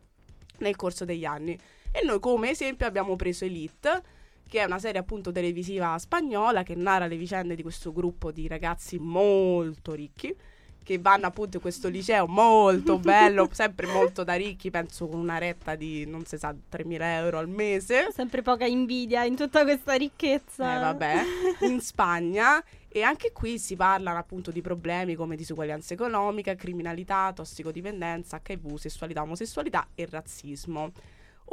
nel 0.58 0.76
corso 0.76 1.06
degli 1.06 1.24
anni. 1.24 1.58
E 1.92 2.06
noi, 2.06 2.20
come 2.20 2.50
esempio, 2.50 2.86
abbiamo 2.86 3.16
preso 3.16 3.46
Elite, 3.46 4.02
che 4.48 4.60
è 4.60 4.64
una 4.64 4.80
serie 4.80 5.00
appunto 5.00 5.32
televisiva 5.32 5.98
spagnola 5.98 6.64
che 6.64 6.76
narra 6.76 7.08
le 7.08 7.18
vicende 7.18 7.56
di 7.56 7.62
questo 7.62 7.92
gruppo 7.92 8.32
di 8.32 8.48
ragazzi 8.48 8.98
molto 8.98 9.94
ricchi 9.94 10.36
che 10.84 10.98
vanno 11.00 11.28
appunto 11.28 11.58
in 11.58 11.62
questo 11.62 11.90
liceo 11.90 12.28
molto 12.28 12.98
bello, 13.00 13.48
sempre 13.52 13.88
molto 13.88 14.24
da 14.24 14.34
ricchi, 14.34 14.70
penso 14.70 15.08
con 15.08 15.20
una 15.20 15.38
retta 15.38 15.76
di 15.76 16.06
non 16.06 16.26
si 16.26 16.38
sa 16.38 16.52
3.000 16.52 16.98
euro 17.02 17.38
al 17.38 17.48
mese. 17.48 18.12
Sempre 18.12 18.42
poca 18.42 18.66
invidia 18.66 19.24
in 19.24 19.36
tutta 19.36 19.64
questa 19.64 19.94
ricchezza. 19.94 20.76
Eh, 20.76 20.80
vabbè, 20.80 21.24
in 21.62 21.80
Spagna. 21.80 22.64
E 22.94 23.04
anche 23.04 23.32
qui 23.32 23.58
si 23.58 23.78
parlano 23.78 24.18
appunto 24.18 24.52
di 24.52 24.60
problemi 24.62 25.16
come 25.16 25.38
disuguaglianza 25.38 25.94
economica, 25.94 26.56
criminalità, 26.56 27.32
tossicodipendenza, 27.34 28.42
HIV, 28.46 28.76
sessualità, 28.76 29.22
omosessualità 29.22 29.88
e 29.96 30.08
razzismo. 30.10 30.92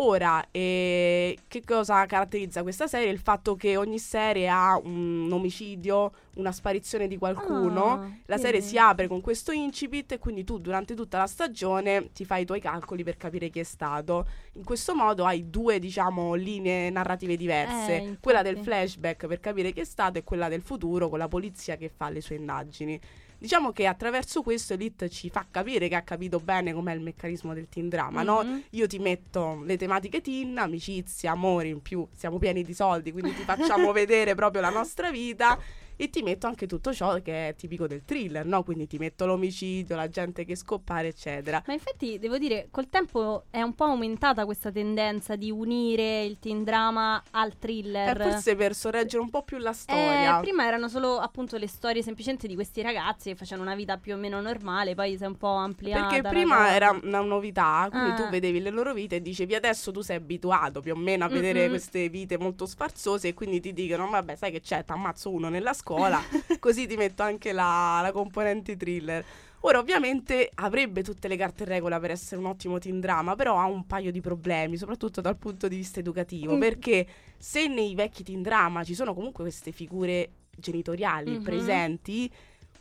Ora, 0.00 0.46
eh, 0.52 1.36
che 1.48 1.62
cosa 1.64 2.06
caratterizza 2.06 2.62
questa 2.62 2.86
serie? 2.86 3.10
Il 3.10 3.18
fatto 3.18 3.56
che 3.56 3.76
ogni 3.76 3.98
serie 3.98 4.48
ha 4.48 4.78
un 4.80 5.28
omicidio, 5.32 6.12
una 6.34 6.52
sparizione 6.52 7.08
di 7.08 7.18
qualcuno. 7.18 7.84
Ah, 7.94 8.10
La 8.26 8.36
sì. 8.36 8.42
serie 8.42 8.60
si 8.60 8.78
apre 8.78 9.08
con 9.08 9.20
questo 9.20 9.50
incipit 9.50 10.12
e 10.12 10.18
quindi 10.18 10.44
tu 10.44 10.58
durante 10.58 10.94
tutta 10.94 11.18
la 11.18 11.26
stagione 11.26 12.12
ti 12.12 12.24
fai 12.24 12.42
i 12.42 12.44
tuoi 12.44 12.60
calcoli 12.60 13.02
per 13.02 13.16
capire 13.16 13.48
chi 13.48 13.58
è 13.58 13.64
stato. 13.64 14.24
In 14.52 14.62
questo 14.62 14.94
modo 14.94 15.24
hai 15.24 15.50
due, 15.50 15.80
diciamo, 15.80 16.34
linee 16.34 16.90
narrative 16.90 17.36
diverse. 17.36 17.96
Eh, 17.96 18.18
quella 18.20 18.42
del 18.42 18.58
flashback 18.58 19.26
per 19.26 19.40
capire 19.40 19.72
chi 19.72 19.80
è 19.80 19.84
stato 19.84 20.18
e 20.18 20.22
quella 20.22 20.48
del 20.48 20.62
futuro 20.62 21.08
con 21.08 21.18
la 21.18 21.26
polizia 21.26 21.76
che 21.76 21.88
fa 21.88 22.08
le 22.08 22.20
sue 22.20 22.36
indagini. 22.36 23.00
Diciamo 23.38 23.70
che 23.70 23.86
attraverso 23.86 24.42
questo 24.42 24.74
Elite 24.74 25.08
ci 25.08 25.30
fa 25.30 25.46
capire 25.48 25.88
che 25.88 25.94
ha 25.94 26.02
capito 26.02 26.40
bene 26.40 26.72
com'è 26.72 26.92
il 26.92 27.00
meccanismo 27.00 27.54
del 27.54 27.68
teen 27.68 27.88
drama, 27.88 28.22
no? 28.22 28.42
Mhm. 28.42 28.62
Io 28.70 28.86
ti 28.88 28.98
metto 28.98 29.62
le 29.64 29.76
tematiche 29.76 30.20
teen, 30.20 30.58
amicizia, 30.58 31.30
amore 31.30 31.68
in 31.68 31.80
più, 31.80 32.06
siamo 32.16 32.38
pieni 32.38 32.64
di 32.64 32.74
soldi, 32.74 33.12
quindi 33.12 33.34
ti 33.34 33.42
facciamo 33.42 33.92
vedere 33.92 34.34
proprio 34.34 34.60
la 34.60 34.70
nostra 34.70 35.12
vita 35.12 35.56
e 36.00 36.10
ti 36.10 36.22
metto 36.22 36.46
anche 36.46 36.66
tutto 36.68 36.94
ciò 36.94 37.20
che 37.20 37.48
è 37.48 37.54
tipico 37.56 37.88
del 37.88 38.04
thriller, 38.04 38.46
no? 38.46 38.62
Quindi 38.62 38.86
ti 38.86 38.98
metto 38.98 39.26
l'omicidio, 39.26 39.96
la 39.96 40.08
gente 40.08 40.44
che 40.44 40.54
scoppare, 40.54 41.08
eccetera. 41.08 41.62
Ma 41.66 41.72
infatti 41.72 42.18
devo 42.20 42.38
dire, 42.38 42.68
col 42.70 42.88
tempo 42.88 43.44
è 43.50 43.60
un 43.60 43.74
po' 43.74 43.84
aumentata 43.84 44.44
questa 44.44 44.70
tendenza 44.70 45.34
di 45.34 45.50
unire 45.50 46.22
il 46.24 46.38
teen 46.38 46.62
drama 46.62 47.20
al 47.32 47.58
thriller. 47.58 48.16
forse 48.20 48.54
per 48.54 48.74
sorreggere 48.76 49.20
un 49.22 49.30
po' 49.30 49.42
più 49.42 49.58
la 49.58 49.72
storia. 49.72 50.38
Eh, 50.38 50.40
prima 50.40 50.64
erano 50.66 50.88
solo 50.88 51.18
appunto 51.18 51.56
le 51.56 51.66
storie 51.66 52.00
semplicemente 52.02 52.46
di 52.46 52.54
questi 52.54 52.80
ragazzi 52.80 53.30
che 53.30 53.34
facevano 53.34 53.66
una 53.66 53.76
vita 53.76 53.96
più 53.96 54.14
o 54.14 54.16
meno 54.16 54.40
normale, 54.40 54.94
poi 54.94 55.16
si 55.16 55.24
è 55.24 55.26
un 55.26 55.36
po' 55.36 55.48
ampliata. 55.48 56.06
Perché 56.06 56.22
la 56.22 56.28
prima 56.28 56.56
cosa. 56.58 56.74
era 56.74 57.00
una 57.02 57.20
novità, 57.22 57.88
quindi 57.90 58.10
Ah. 58.10 58.14
tu 58.14 58.28
vedevi 58.28 58.60
le 58.60 58.70
loro 58.70 58.94
vite 58.94 59.16
e 59.16 59.20
dicevi 59.20 59.54
adesso 59.56 59.90
tu 59.90 60.00
sei 60.00 60.16
abituato 60.16 60.80
più 60.80 60.92
o 60.92 60.96
meno 60.96 61.24
a 61.24 61.28
vedere 61.28 61.62
Mm-mm. 61.62 61.68
queste 61.70 62.08
vite 62.08 62.38
molto 62.38 62.66
sfarzose 62.66 63.28
e 63.28 63.34
quindi 63.34 63.58
ti 63.60 63.72
dicono 63.72 64.08
vabbè 64.08 64.36
sai 64.36 64.52
che 64.52 64.60
c'è, 64.60 64.84
t'ammazzo 64.84 65.30
uno 65.30 65.48
nella 65.48 65.72
scuola, 65.72 65.86
così 66.60 66.86
ti 66.86 66.96
metto 66.96 67.22
anche 67.22 67.52
la, 67.52 68.00
la 68.02 68.12
componente 68.12 68.76
thriller. 68.76 69.24
Ora 69.62 69.78
ovviamente 69.80 70.50
avrebbe 70.54 71.02
tutte 71.02 71.26
le 71.26 71.36
carte 71.36 71.64
in 71.64 71.68
regola 71.70 71.98
per 71.98 72.12
essere 72.12 72.40
un 72.40 72.46
ottimo 72.46 72.78
teen 72.78 73.00
drama, 73.00 73.34
però 73.34 73.58
ha 73.58 73.64
un 73.66 73.86
paio 73.86 74.12
di 74.12 74.20
problemi, 74.20 74.76
soprattutto 74.76 75.20
dal 75.20 75.36
punto 75.36 75.66
di 75.66 75.76
vista 75.76 75.98
educativo, 75.98 76.54
Mm. 76.54 76.60
perché 76.60 77.06
se 77.36 77.66
nei 77.66 77.94
vecchi 77.96 78.22
teen 78.22 78.40
drama 78.42 78.84
ci 78.84 78.94
sono 78.94 79.14
comunque 79.14 79.42
queste 79.42 79.72
figure 79.72 80.30
genitoriali 80.56 81.32
Mhm. 81.38 81.42
presenti, 81.42 82.30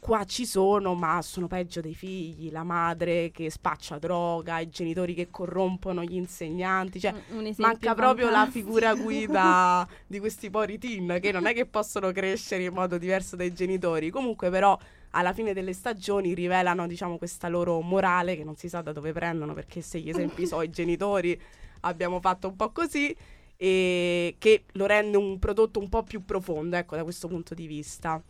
qua 0.07 0.23
ci 0.23 0.45
sono, 0.45 0.95
ma 0.95 1.21
sono 1.21 1.47
peggio 1.47 1.81
dei 1.81 1.93
figli, 1.93 2.49
la 2.49 2.63
madre 2.63 3.29
che 3.29 3.49
spaccia 3.49 3.99
droga, 3.99 4.59
i 4.59 4.69
genitori 4.69 5.13
che 5.13 5.27
corrompono 5.29 6.01
gli 6.01 6.15
insegnanti, 6.15 7.01
cioè 7.01 7.13
manca 7.57 7.93
proprio 7.93 8.29
la 8.29 8.47
figura 8.49 8.95
guida 8.95 9.85
di 10.07 10.19
questi 10.19 10.49
poveri 10.49 10.77
teen 10.77 11.19
che 11.21 11.33
non 11.33 11.45
è 11.45 11.53
che 11.53 11.65
possono 11.65 12.13
crescere 12.13 12.63
in 12.63 12.73
modo 12.73 12.97
diverso 12.97 13.35
dai 13.35 13.53
genitori, 13.53 14.09
comunque 14.09 14.49
però 14.49 14.79
alla 15.09 15.33
fine 15.33 15.51
delle 15.51 15.73
stagioni 15.73 16.33
rivelano 16.33 16.87
diciamo 16.87 17.17
questa 17.17 17.49
loro 17.49 17.81
morale 17.81 18.37
che 18.37 18.45
non 18.45 18.55
si 18.55 18.69
sa 18.69 18.81
da 18.81 18.93
dove 18.93 19.11
prendono 19.11 19.53
perché 19.53 19.81
se 19.81 19.99
gli 19.99 20.07
esempi 20.07 20.47
sono 20.47 20.61
i 20.61 20.69
genitori 20.69 21.37
abbiamo 21.81 22.21
fatto 22.21 22.47
un 22.47 22.55
po' 22.55 22.71
così 22.71 23.13
e 23.57 24.35
che 24.37 24.63
lo 24.73 24.85
rende 24.85 25.17
un 25.17 25.37
prodotto 25.37 25.79
un 25.79 25.89
po' 25.89 26.03
più 26.03 26.23
profondo 26.23 26.77
ecco 26.77 26.95
da 26.95 27.03
questo 27.03 27.27
punto 27.27 27.53
di 27.53 27.67
vista. 27.67 28.23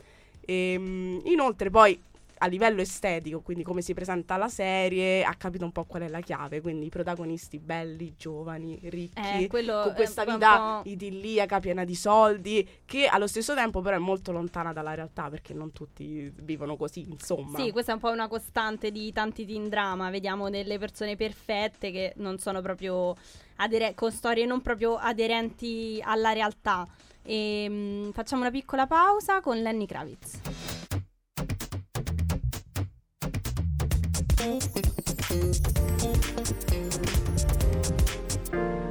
Ehm, 0.50 1.22
inoltre 1.26 1.70
poi 1.70 2.00
a 2.40 2.46
livello 2.48 2.82
estetico, 2.82 3.42
quindi 3.42 3.64
come 3.64 3.82
si 3.82 3.94
presenta 3.94 4.38
la 4.38 4.48
serie, 4.48 5.24
ha 5.24 5.34
capito 5.34 5.66
un 5.66 5.72
po' 5.72 5.86
qual 5.86 6.04
è 6.04 6.08
la 6.08 6.22
chiave, 6.22 6.62
quindi 6.62 6.86
i 6.86 6.90
protagonisti 6.90 7.58
belli, 7.58 8.14
giovani, 8.16 8.78
ricchi, 8.84 9.44
Eh, 9.44 9.48
quello 9.48 9.80
con 9.82 9.94
questa 9.96 10.24
un 10.24 10.34
vita 10.34 10.82
idilliaca, 10.84 11.60
piena 11.60 11.84
di 11.84 11.96
soldi, 11.96 12.68
che 12.86 13.08
allo 13.08 13.26
stesso 13.26 13.56
tempo 13.56 13.82
però 13.82 13.96
è 13.96 14.00
molto 14.00 14.32
lontana 14.32 14.72
dalla 14.72 14.94
realtà, 14.94 15.30
perché 15.30 15.54
non 15.54 15.72
tutti 15.72 16.32
vivono 16.44 16.78
così, 16.78 17.06
insomma. 17.10 17.58
Sì, 17.58 17.72
questa 17.72 17.92
è 17.92 17.96
un 17.96 18.02
po' 18.02 18.12
una 18.12 18.28
costante 18.28 18.92
di 18.92 19.12
tanti 19.12 19.46
teen 19.46 19.68
drama. 19.68 20.12
Vediamo 20.12 20.52
delle 20.52 20.78
persone 20.78 21.16
perfette 21.16 21.92
che 21.92 22.14
non 22.18 22.38
sono 22.38 22.62
proprio 22.62 23.16
adere- 23.58 23.96
con 23.96 24.12
storie 24.12 24.46
non 24.46 24.62
proprio 24.62 24.96
aderenti 24.96 26.00
alla 26.04 26.34
realtà. 26.34 26.88
E, 27.30 28.10
facciamo 28.14 28.44
una 28.44 28.52
piccola 28.52 28.88
pausa 28.88 29.42
con 29.42 29.62
Lenny 29.62 29.86
Kravitz. 29.86 30.40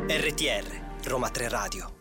RTR, 0.06 1.08
Roma 1.08 1.30
3 1.30 1.48
Radio. 1.48 1.94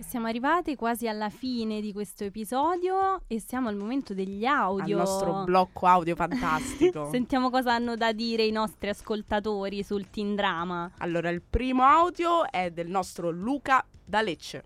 Siamo 0.00 0.26
arrivati 0.26 0.74
quasi 0.74 1.06
alla 1.06 1.30
fine 1.30 1.80
di 1.80 1.92
questo 1.92 2.24
episodio 2.24 3.20
e 3.28 3.38
siamo 3.38 3.68
al 3.68 3.76
momento 3.76 4.12
degli 4.12 4.44
audio. 4.44 4.96
nostro 4.96 5.44
blocco 5.44 5.86
audio 5.86 6.16
fantastico. 6.16 7.10
Sentiamo 7.14 7.50
cosa 7.50 7.74
hanno 7.74 7.94
da 7.94 8.12
dire 8.12 8.44
i 8.44 8.50
nostri 8.50 8.88
ascoltatori 8.88 9.84
sul 9.84 10.10
teen 10.10 10.34
drama. 10.34 10.90
allora, 10.98 11.28
il 11.28 11.42
primo 11.42 11.84
audio 11.84 12.50
è 12.50 12.72
del 12.72 12.88
nostro 12.88 13.30
Luca 13.30 13.86
da 14.04 14.20
Lecce. 14.20 14.64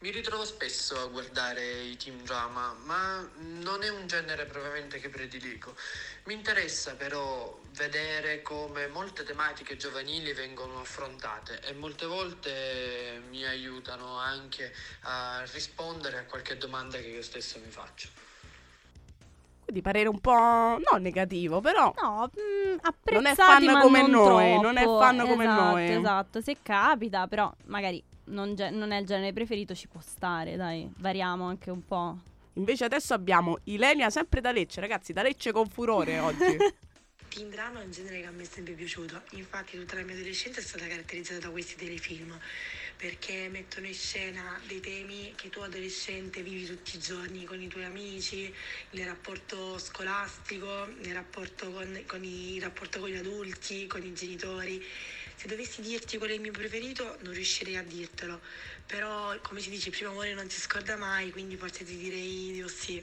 Mi 0.00 0.10
ritrovo 0.10 0.44
spesso 0.44 0.96
a 1.00 1.06
guardare 1.06 1.80
i 1.82 1.96
team 1.96 2.22
drama, 2.22 2.72
ma 2.84 3.28
non 3.60 3.82
è 3.82 3.88
un 3.88 4.06
genere 4.06 4.44
propriamente 4.44 5.00
che 5.00 5.08
prediligo. 5.08 5.74
Mi 6.26 6.34
interessa 6.34 6.94
però 6.94 7.58
vedere 7.72 8.40
come 8.42 8.86
molte 8.86 9.24
tematiche 9.24 9.76
giovanili 9.76 10.32
vengono 10.34 10.78
affrontate 10.78 11.60
e 11.64 11.72
molte 11.72 12.06
volte 12.06 13.22
mi 13.28 13.44
aiutano 13.44 14.16
anche 14.18 14.72
a 15.02 15.42
rispondere 15.52 16.18
a 16.18 16.24
qualche 16.26 16.56
domanda 16.56 16.96
che 16.98 17.08
io 17.08 17.22
stesso 17.22 17.58
mi 17.58 17.70
faccio. 17.70 18.08
Quindi 19.64 19.82
parere 19.82 20.08
un 20.08 20.20
po' 20.20 20.30
non 20.32 21.02
negativo, 21.02 21.60
però 21.60 21.92
No, 22.00 22.30
mm, 22.40 22.76
Non 23.10 23.26
è 23.26 23.30
apprezzati 23.30 23.64
fan 23.66 23.72
ma 23.72 23.80
come 23.80 24.02
non 24.02 24.10
noi, 24.12 24.60
non 24.60 24.76
è 24.76 24.82
troppo. 24.82 25.00
fan 25.00 25.26
come 25.26 25.44
Esatto, 25.44 25.60
noi. 25.60 25.92
Esatto, 25.92 26.40
se 26.40 26.56
capita, 26.62 27.26
però 27.26 27.52
magari 27.64 28.00
non, 28.28 28.54
ge- 28.54 28.70
non 28.70 28.90
è 28.92 28.98
il 28.98 29.06
genere 29.06 29.32
preferito, 29.32 29.74
ci 29.74 29.88
può 29.88 30.00
stare, 30.00 30.56
dai, 30.56 30.90
variamo 30.98 31.44
anche 31.46 31.70
un 31.70 31.84
po'. 31.84 32.18
invece 32.54 32.84
adesso 32.84 33.14
abbiamo 33.14 33.58
Ilenia 33.64 34.10
sempre 34.10 34.40
da 34.40 34.52
Lecce, 34.52 34.80
ragazzi, 34.80 35.12
da 35.12 35.22
Lecce 35.22 35.52
con 35.52 35.68
furore 35.68 36.18
oggi. 36.18 36.56
Teen 37.28 37.50
drama 37.50 37.82
è 37.82 37.84
un 37.84 37.90
genere 37.90 38.20
che 38.22 38.26
a 38.26 38.30
me 38.30 38.42
è 38.42 38.46
sempre 38.46 38.72
piaciuto, 38.72 39.20
infatti 39.32 39.78
tutta 39.78 39.96
la 39.96 40.02
mia 40.02 40.14
adolescenza 40.14 40.60
è 40.60 40.62
stata 40.62 40.86
caratterizzata 40.86 41.40
da 41.40 41.50
questi 41.50 41.76
telefilm. 41.76 42.38
perché 42.96 43.48
mettono 43.48 43.86
in 43.86 43.94
scena 43.94 44.60
dei 44.66 44.80
temi 44.80 45.32
che 45.36 45.50
tu 45.50 45.60
adolescente 45.60 46.42
vivi 46.42 46.66
tutti 46.66 46.96
i 46.96 46.98
giorni 46.98 47.44
con 47.44 47.62
i 47.62 47.68
tuoi 47.68 47.84
amici, 47.84 48.52
nel 48.90 49.06
rapporto 49.06 49.78
scolastico, 49.78 50.88
nel 51.02 51.14
rapporto 51.14 51.70
con, 51.70 52.02
con 52.06 52.24
i, 52.24 52.56
il 52.56 52.62
rapporto 52.62 52.98
con 52.98 53.08
gli 53.08 53.16
adulti, 53.16 53.86
con 53.86 54.02
i 54.02 54.12
genitori. 54.14 54.84
Se 55.38 55.46
dovessi 55.46 55.82
dirti 55.82 56.18
qual 56.18 56.30
è 56.30 56.32
il 56.32 56.40
mio 56.40 56.50
preferito 56.50 57.16
non 57.20 57.32
riuscirei 57.32 57.76
a 57.76 57.82
dirtelo, 57.84 58.40
però 58.84 59.32
come 59.40 59.60
si 59.60 59.70
dice, 59.70 59.90
il 59.90 59.94
primo 59.94 60.10
amore 60.10 60.34
non 60.34 60.50
si 60.50 60.58
scorda 60.58 60.96
mai, 60.96 61.30
quindi 61.30 61.54
forse 61.54 61.84
ti 61.84 61.96
direi 61.96 62.50
di 62.50 62.64
sì. 62.66 63.00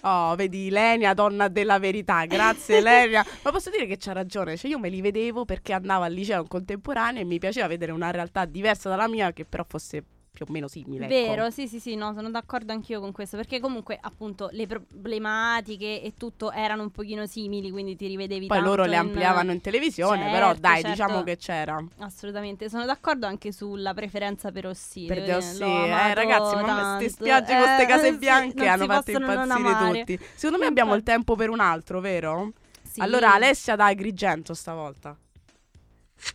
Oh, 0.00 0.34
vedi, 0.36 0.70
Lenia, 0.70 1.12
donna 1.12 1.48
della 1.48 1.78
verità. 1.78 2.24
Grazie, 2.24 2.80
Lenia. 2.80 3.26
Ma 3.42 3.50
posso 3.50 3.68
dire 3.68 3.84
che 3.84 3.98
c'ha 3.98 4.14
ragione. 4.14 4.56
Cioè, 4.56 4.70
io 4.70 4.78
me 4.78 4.88
li 4.88 5.02
vedevo 5.02 5.44
perché 5.44 5.74
andavo 5.74 6.04
al 6.04 6.14
liceo 6.14 6.40
in 6.40 6.48
contemporanea 6.48 7.20
e 7.20 7.24
mi 7.24 7.38
piaceva 7.38 7.66
vedere 7.66 7.92
una 7.92 8.10
realtà 8.10 8.46
diversa 8.46 8.88
dalla 8.88 9.06
mia, 9.06 9.30
che 9.34 9.44
però 9.44 9.66
fosse 9.68 10.02
più 10.38 10.46
o 10.48 10.52
meno 10.52 10.68
simile. 10.68 11.06
ecco. 11.06 11.14
Vero, 11.14 11.50
sì, 11.50 11.66
sì, 11.66 11.80
sì, 11.80 11.96
no, 11.96 12.12
sono 12.14 12.30
d'accordo 12.30 12.72
anch'io 12.72 13.00
con 13.00 13.10
questo, 13.10 13.36
perché 13.36 13.58
comunque 13.58 13.98
appunto 14.00 14.48
le 14.52 14.66
problematiche 14.66 16.00
e 16.02 16.14
tutto 16.16 16.52
erano 16.52 16.82
un 16.82 16.90
pochino 16.90 17.26
simili, 17.26 17.70
quindi 17.70 17.96
ti 17.96 18.06
rivedevi 18.06 18.46
Poi 18.46 18.60
loro 18.60 18.84
le 18.84 18.96
ampliavano 18.96 19.50
in 19.50 19.60
televisione, 19.60 20.22
Certo, 20.22 20.32
però 20.32 20.54
dai, 20.54 20.74
certo. 20.82 20.88
diciamo 20.90 21.22
che 21.24 21.36
c'era. 21.36 21.84
Assolutamente, 21.98 22.68
sono 22.68 22.84
d'accordo 22.84 23.26
anche 23.26 23.50
sulla 23.50 23.94
preferenza 23.94 24.52
per 24.52 24.66
Ossi. 24.66 25.06
Per 25.06 25.20
dire, 25.20 25.34
Ossi, 25.34 25.62
eh, 25.62 26.14
ragazzi, 26.14 26.54
ma 26.54 26.96
queste 26.96 27.08
spiagge 27.08 27.52
con 27.52 27.62
queste 27.64 27.82
Eh, 27.82 27.86
case 27.86 28.10
sì, 28.12 28.18
bianche 28.18 28.54
non 28.54 28.68
hanno 28.68 28.86
fatto 28.86 29.10
impazzire 29.10 30.04
tutti. 30.04 30.18
Secondo 30.34 30.62
me 30.62 30.66
abbiamo 30.68 30.94
il 30.94 31.02
tempo 31.02 31.34
per 31.34 31.50
un 31.50 31.60
altro, 31.60 32.00
vero? 32.00 32.52
Sì. 32.82 33.00
Allora, 33.00 33.34
Alessia 33.34 33.76
da 33.76 33.86
Agrigento 33.86 34.54
stavolta. 34.54 35.16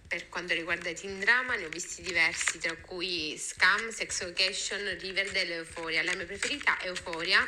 Per 0.08 0.30
quanto 0.30 0.54
riguarda 0.54 0.90
i 0.90 0.96
teen 0.96 1.20
drama 1.20 1.56
ne 1.56 1.66
ho 1.66 1.70
visti 1.70 2.02
diversi, 2.02 2.58
tra 2.60 2.76
cui 2.78 3.38
Scam, 3.38 3.90
Sex 3.90 4.22
Education, 4.22 4.98
Riverdale 5.00 5.50
e 5.50 5.58
Euphoria. 5.58 6.04
La 6.04 6.16
mia 6.16 6.26
preferita 6.26 6.78
è 6.78 6.88
Euphoria 6.88 7.48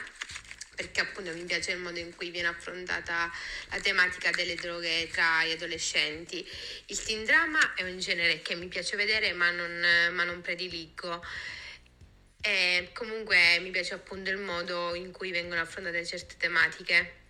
perché 0.75 0.99
appunto 0.99 1.31
mi 1.31 1.43
piace 1.43 1.71
il 1.71 1.79
modo 1.79 1.99
in 1.99 2.13
cui 2.15 2.29
viene 2.29 2.49
affrontata 2.49 3.31
la 3.69 3.79
tematica 3.79 4.29
delle 4.31 4.55
droghe 4.55 5.07
tra 5.09 5.45
gli 5.45 5.51
adolescenti. 5.51 6.45
Il 6.87 7.01
teen 7.01 7.23
drama 7.23 7.73
è 7.73 7.83
un 7.83 7.97
genere 7.97 8.41
che 8.41 8.55
mi 8.55 8.67
piace 8.67 8.97
vedere 8.97 9.31
ma 9.33 9.49
non, 9.51 10.13
ma 10.13 10.23
non 10.23 10.41
prediligo. 10.41 11.23
E 12.41 12.89
comunque 12.93 13.57
mi 13.61 13.71
piace 13.71 13.93
appunto 13.93 14.29
il 14.29 14.37
modo 14.37 14.93
in 14.93 15.11
cui 15.11 15.31
vengono 15.31 15.61
affrontate 15.61 16.05
certe 16.05 16.35
tematiche. 16.37 17.23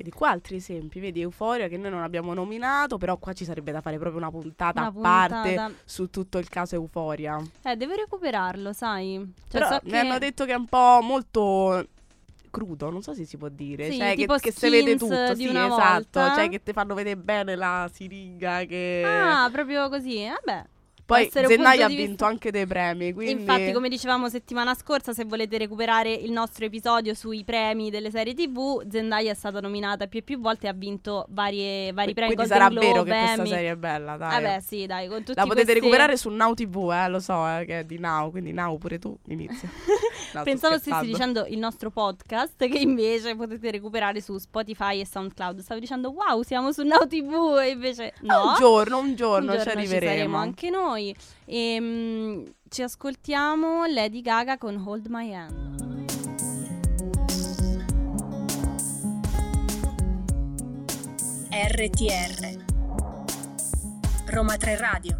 Vedi 0.00 0.12
qua 0.12 0.30
altri 0.30 0.56
esempi, 0.56 0.98
vedi 0.98 1.20
Euforia 1.20 1.68
che 1.68 1.76
noi 1.76 1.90
non 1.90 2.00
abbiamo 2.02 2.32
nominato, 2.32 2.96
però 2.96 3.18
qua 3.18 3.34
ci 3.34 3.44
sarebbe 3.44 3.70
da 3.70 3.82
fare 3.82 3.98
proprio 3.98 4.16
una 4.18 4.30
puntata 4.30 4.86
a 4.86 4.90
parte 4.90 5.48
puntata. 5.48 5.72
su 5.84 6.08
tutto 6.08 6.38
il 6.38 6.48
caso 6.48 6.74
Euforia. 6.74 7.38
Eh, 7.64 7.76
devo 7.76 7.92
recuperarlo, 7.94 8.72
sai. 8.72 9.16
Cioè, 9.16 9.60
Però 9.60 9.68
so 9.68 9.80
mi 9.84 9.90
che- 9.90 9.98
hanno 9.98 10.16
detto 10.16 10.46
che 10.46 10.52
è 10.52 10.56
un 10.56 10.64
po' 10.64 11.00
molto 11.02 11.86
crudo, 12.48 12.88
non 12.88 13.02
so 13.02 13.12
se 13.12 13.26
si 13.26 13.36
può 13.36 13.48
dire, 13.50 13.90
Sì, 13.90 13.98
cioè 13.98 14.14
che, 14.16 14.24
che 14.24 14.52
si 14.52 14.70
vede 14.70 14.96
tutto, 14.96 15.34
di 15.34 15.42
sì, 15.42 15.48
una 15.48 15.66
esatto, 15.66 16.18
volta. 16.20 16.34
cioè 16.34 16.48
che 16.48 16.62
ti 16.62 16.72
fanno 16.72 16.94
vedere 16.94 17.18
bene 17.18 17.54
la 17.54 17.90
siringa 17.92 18.64
che 18.64 19.02
Ah, 19.04 19.50
proprio 19.52 19.90
così. 19.90 20.26
Vabbè. 20.26 20.64
Poi 21.14 21.28
Zendaya 21.30 21.84
ha 21.84 21.88
vinto 21.88 22.06
vista- 22.08 22.26
anche 22.26 22.50
dei 22.50 22.66
premi, 22.66 23.12
quindi 23.12 23.40
Infatti, 23.42 23.72
come 23.72 23.88
dicevamo 23.88 24.28
settimana 24.28 24.74
scorsa, 24.74 25.12
se 25.12 25.24
volete 25.24 25.58
recuperare 25.58 26.12
il 26.12 26.30
nostro 26.32 26.64
episodio 26.64 27.14
sui 27.14 27.44
premi 27.44 27.90
delle 27.90 28.10
serie 28.10 28.34
TV, 28.34 28.82
Zendaya 28.90 29.30
è 29.30 29.34
stata 29.34 29.60
nominata 29.60 30.06
più 30.06 30.20
e 30.20 30.22
più 30.22 30.40
volte 30.40 30.66
e 30.66 30.68
ha 30.70 30.72
vinto 30.72 31.26
varie, 31.30 31.92
vari 31.92 32.14
premi 32.14 32.34
quindi 32.34 32.48
Golden 32.48 32.58
sarà 32.58 32.68
Globe, 32.68 32.86
vero 32.86 33.02
che 33.02 33.10
questa 33.10 33.34
Emmy. 33.40 33.48
serie 33.48 33.70
è 33.70 33.76
bella, 33.76 34.16
dai. 34.16 34.42
Vabbè, 34.42 34.60
sì, 34.60 34.86
dai, 34.86 35.08
con 35.08 35.18
tutti 35.18 35.32
La 35.34 35.42
potete 35.42 35.62
questi- 35.64 35.80
recuperare 35.80 36.16
su 36.16 36.28
Now 36.30 36.54
TV, 36.54 36.90
eh, 36.92 37.08
lo 37.08 37.20
so, 37.20 37.46
eh, 37.48 37.64
che 37.66 37.78
è 37.80 37.84
di 37.84 37.98
Now, 37.98 38.30
quindi 38.30 38.52
Now 38.52 38.78
pure 38.78 38.98
tu 38.98 39.16
inizia. 39.28 39.68
No, 40.32 40.44
Pensavo 40.44 40.78
stessi 40.78 41.06
dicendo 41.06 41.44
il 41.48 41.58
nostro 41.58 41.90
podcast, 41.90 42.54
che 42.68 42.78
invece 42.78 43.34
potete 43.34 43.72
recuperare 43.72 44.20
su 44.20 44.38
Spotify 44.38 45.00
e 45.00 45.06
SoundCloud. 45.06 45.58
Stavo 45.58 45.80
dicendo, 45.80 46.10
wow, 46.12 46.42
siamo 46.42 46.70
su 46.70 46.84
Now 46.84 47.04
TV, 47.08 47.58
e 47.60 47.70
invece 47.70 48.12
no. 48.20 48.50
Un 48.50 48.54
giorno, 48.56 48.98
un 48.98 49.14
giorno, 49.16 49.50
Un 49.52 49.58
ci 49.58 49.64
giorno 49.64 49.80
arriveremo. 49.80 50.12
saremo 50.12 50.36
anche 50.36 50.70
noi. 50.70 50.99
E, 51.44 52.52
ci 52.68 52.82
ascoltiamo 52.82 53.86
Lady 53.86 54.20
Gaga 54.20 54.58
con 54.58 54.76
Hold 54.76 55.06
My 55.08 55.32
Hand. 55.32 55.68
RTR 61.52 62.64
Roma 64.26 64.56
3 64.56 64.76
Radio 64.76 65.19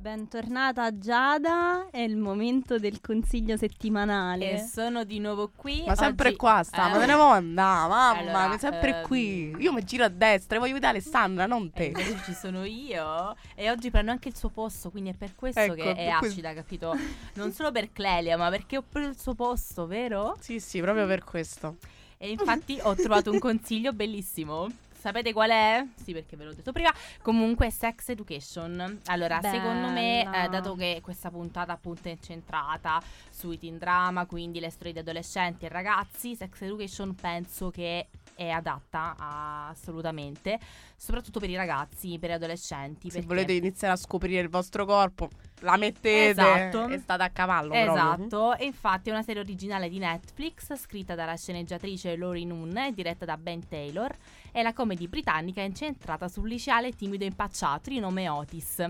Bentornata 0.00 0.96
Giada, 0.98 1.90
è 1.90 1.98
il 1.98 2.16
momento 2.16 2.78
del 2.78 3.02
consiglio 3.02 3.58
settimanale. 3.58 4.52
E 4.52 4.58
sono 4.66 5.04
di 5.04 5.18
nuovo 5.18 5.50
qui. 5.54 5.84
Ma 5.86 5.94
sempre 5.94 6.28
Oggi- 6.28 6.38
qua 6.38 6.62
sta, 6.62 6.88
Eh, 6.88 6.90
ma 6.92 6.98
te 7.00 7.04
ne 7.04 7.14
vuoi 7.14 7.36
andare, 7.36 7.88
mamma, 7.90 8.18
Allora, 8.40 8.56
sempre 8.58 9.00
ehm, 9.00 9.06
qui. 9.06 9.54
Io 9.58 9.74
mi 9.74 9.84
giro 9.84 10.04
a 10.04 10.08
destra 10.08 10.56
e 10.56 10.58
voglio 10.58 10.72
vedere 10.72 10.92
Alessandra, 10.92 11.44
non 11.44 11.66
E 11.66 11.70
te. 11.74 11.84
invece 11.84 12.16
ci 12.24 12.32
sono 12.32 12.64
io 12.64 13.36
e 13.54 13.70
oggi 13.70 13.90
prendo 13.90 14.10
anche 14.10 14.28
il 14.28 14.36
suo 14.36 14.48
posto, 14.48 14.90
quindi 14.90 15.10
è 15.10 15.14
per 15.14 15.34
questo 15.34 15.60
Ecco, 15.60 15.74
che 15.74 15.94
è 15.94 16.08
acida, 16.08 16.54
capito? 16.54 16.96
Non 17.34 17.52
solo 17.52 17.70
per 17.70 17.92
Clelia, 17.92 18.38
ma 18.38 18.48
perché 18.48 18.78
ho 18.78 18.84
preso 18.88 19.10
il 19.10 19.18
suo 19.18 19.34
posto, 19.34 19.86
vero? 19.86 20.34
Sì, 20.40 20.60
sì, 20.60 20.80
proprio 20.80 21.06
per 21.06 21.24
questo. 21.24 21.76
E 22.16 22.30
infatti 22.30 22.78
ho 22.80 22.94
trovato 22.94 23.30
un 23.30 23.38
consiglio 23.38 23.92
bellissimo. 23.92 24.66
Sapete 25.00 25.32
qual 25.32 25.48
è? 25.48 25.82
Sì, 25.94 26.12
perché 26.12 26.36
ve 26.36 26.44
l'ho 26.44 26.52
detto 26.52 26.72
prima. 26.72 26.92
Comunque, 27.22 27.68
è 27.68 27.70
Sex 27.70 28.10
Education. 28.10 29.00
Allora, 29.06 29.40
secondo 29.40 29.88
me, 29.88 30.24
Bella. 30.24 30.44
eh, 30.44 30.48
dato 30.50 30.74
che 30.74 31.00
questa 31.02 31.30
puntata 31.30 31.72
appunto 31.72 32.08
è 32.08 32.10
incentrata 32.10 33.02
sui 33.30 33.58
teen 33.58 33.78
drama, 33.78 34.26
quindi 34.26 34.60
le 34.60 34.68
storie 34.68 34.92
di 34.92 34.98
adolescenti 34.98 35.64
e 35.64 35.68
ragazzi, 35.68 36.36
Sex 36.36 36.60
Education 36.60 37.14
penso 37.14 37.70
che 37.70 38.08
è 38.40 38.48
adatta 38.48 39.14
a- 39.18 39.68
assolutamente, 39.68 40.58
soprattutto 40.96 41.40
per 41.40 41.50
i 41.50 41.56
ragazzi, 41.56 42.18
per 42.18 42.30
gli 42.30 42.32
adolescenti. 42.32 43.10
Se 43.10 43.18
perché- 43.18 43.26
volete 43.26 43.52
iniziare 43.52 43.92
a 43.92 43.96
scoprire 43.96 44.40
il 44.40 44.48
vostro 44.48 44.86
corpo, 44.86 45.28
la 45.60 45.76
mettete 45.76 46.28
Esatto. 46.30 46.88
e 46.88 46.98
state 46.98 47.22
a 47.22 47.28
cavallo 47.28 47.70
proprio. 47.70 47.92
Esatto, 47.92 48.56
e 48.56 48.64
infatti 48.64 49.10
è 49.10 49.12
una 49.12 49.22
serie 49.22 49.42
originale 49.42 49.90
di 49.90 49.98
Netflix 49.98 50.74
scritta 50.76 51.14
dalla 51.14 51.36
sceneggiatrice 51.36 52.16
Lori 52.16 52.46
Noon 52.46 52.74
e 52.78 52.92
diretta 52.94 53.26
da 53.26 53.36
Ben 53.36 53.68
Taylor. 53.68 54.10
È 54.52 54.62
la 54.62 54.72
comedy 54.72 55.06
britannica 55.06 55.60
incentrata 55.60 56.26
sul 56.26 56.48
liceale 56.48 56.92
timido 56.92 57.22
e 57.22 57.28
impacciato 57.28 57.88
di 57.90 58.00
nome 58.00 58.28
Otis, 58.28 58.84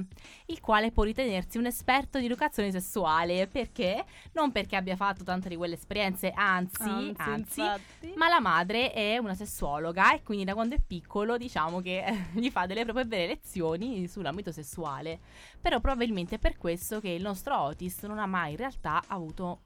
il 0.46 0.60
quale 0.60 0.90
può 0.90 1.02
ritenersi 1.02 1.58
un 1.58 1.66
esperto 1.66 2.18
di 2.18 2.24
educazione 2.26 2.70
sessuale. 2.70 3.46
Perché? 3.46 4.04
Non 4.32 4.52
perché 4.52 4.76
abbia 4.76 4.96
fatto 4.96 5.22
tante 5.22 5.50
di 5.50 5.56
quelle 5.56 5.74
esperienze, 5.74 6.30
anzi, 6.34 6.82
Anzi, 6.82 7.60
anzi, 7.60 8.12
ma 8.14 8.28
la 8.28 8.40
madre 8.40 8.92
è 8.92 9.18
una 9.18 9.34
sessuologa 9.44 10.14
e 10.14 10.22
quindi 10.22 10.44
da 10.44 10.55
quando 10.55 10.74
è 10.74 10.81
piccolo 10.85 11.37
diciamo 11.37 11.81
che 11.81 12.05
gli 12.33 12.50
fa 12.50 12.66
delle 12.66 12.85
proprie 12.85 13.05
vere 13.05 13.26
lezioni 13.29 14.07
sull'ambito 14.09 14.53
sessuale. 14.53 15.18
Però 15.61 15.81
probabilmente 15.81 16.37
è 16.37 16.38
per 16.38 16.57
questo 16.59 17.00
che 17.00 17.09
il 17.11 17.22
nostro 17.22 17.59
Otis 17.59 18.03
non 18.05 18.18
ha 18.18 18.26
mai 18.26 18.53
in 18.53 18.57
realtà 18.59 19.03
avuto 19.07 19.61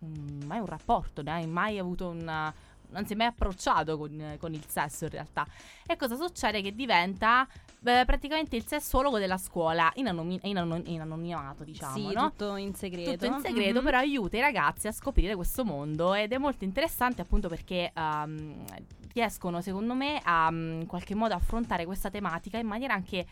mai 0.46 0.58
un 0.58 0.66
rapporto, 0.66 1.22
ne 1.22 1.30
ha 1.42 1.46
mai 1.46 1.78
avuto 1.78 2.08
una... 2.08 2.52
non 2.90 3.06
si 3.06 3.12
è 3.12 3.16
mai 3.16 3.26
approcciato 3.28 3.96
con, 3.98 4.36
con 4.38 4.52
il 4.54 4.64
sesso 4.66 5.04
in 5.04 5.10
realtà. 5.10 5.46
E 5.86 5.96
cosa 5.96 6.16
succede? 6.16 6.62
Che 6.62 6.74
diventa 6.74 7.46
beh, 7.78 8.04
praticamente 8.06 8.56
il 8.56 8.66
sessuologo 8.66 9.18
della 9.18 9.36
scuola 9.36 9.90
in, 9.96 10.08
anomi- 10.08 10.40
in 10.44 10.56
anon- 10.58 10.82
in 10.86 11.00
anonimato, 11.00 11.64
diciamo, 11.64 11.94
sì, 11.96 12.12
no? 12.14 12.30
tutto 12.30 12.56
in 12.56 12.74
segreto. 12.74 13.12
Tutto 13.12 13.26
in 13.26 13.40
segreto, 13.40 13.78
Mhm. 13.80 13.84
però 13.84 13.98
aiuta 13.98 14.36
i 14.36 14.40
ragazzi 14.40 14.86
a 14.88 14.92
scoprire 14.92 15.34
questo 15.36 15.64
mondo 15.64 16.14
ed 16.14 16.32
è 16.32 16.38
molto 16.38 16.64
interessante 16.64 17.20
appunto 17.22 17.48
perché 17.48 17.92
ehm, 17.94 18.64
riescono 19.14 19.60
secondo 19.62 19.94
me 19.94 20.20
a 20.22 20.50
mm, 20.50 20.80
in 20.82 20.86
qualche 20.86 21.14
modo 21.14 21.34
affrontare 21.34 21.86
questa 21.86 22.10
tematica 22.10 22.58
in 22.58 22.66
maniera 22.66 22.94
anche 22.94 23.18
eh, 23.18 23.26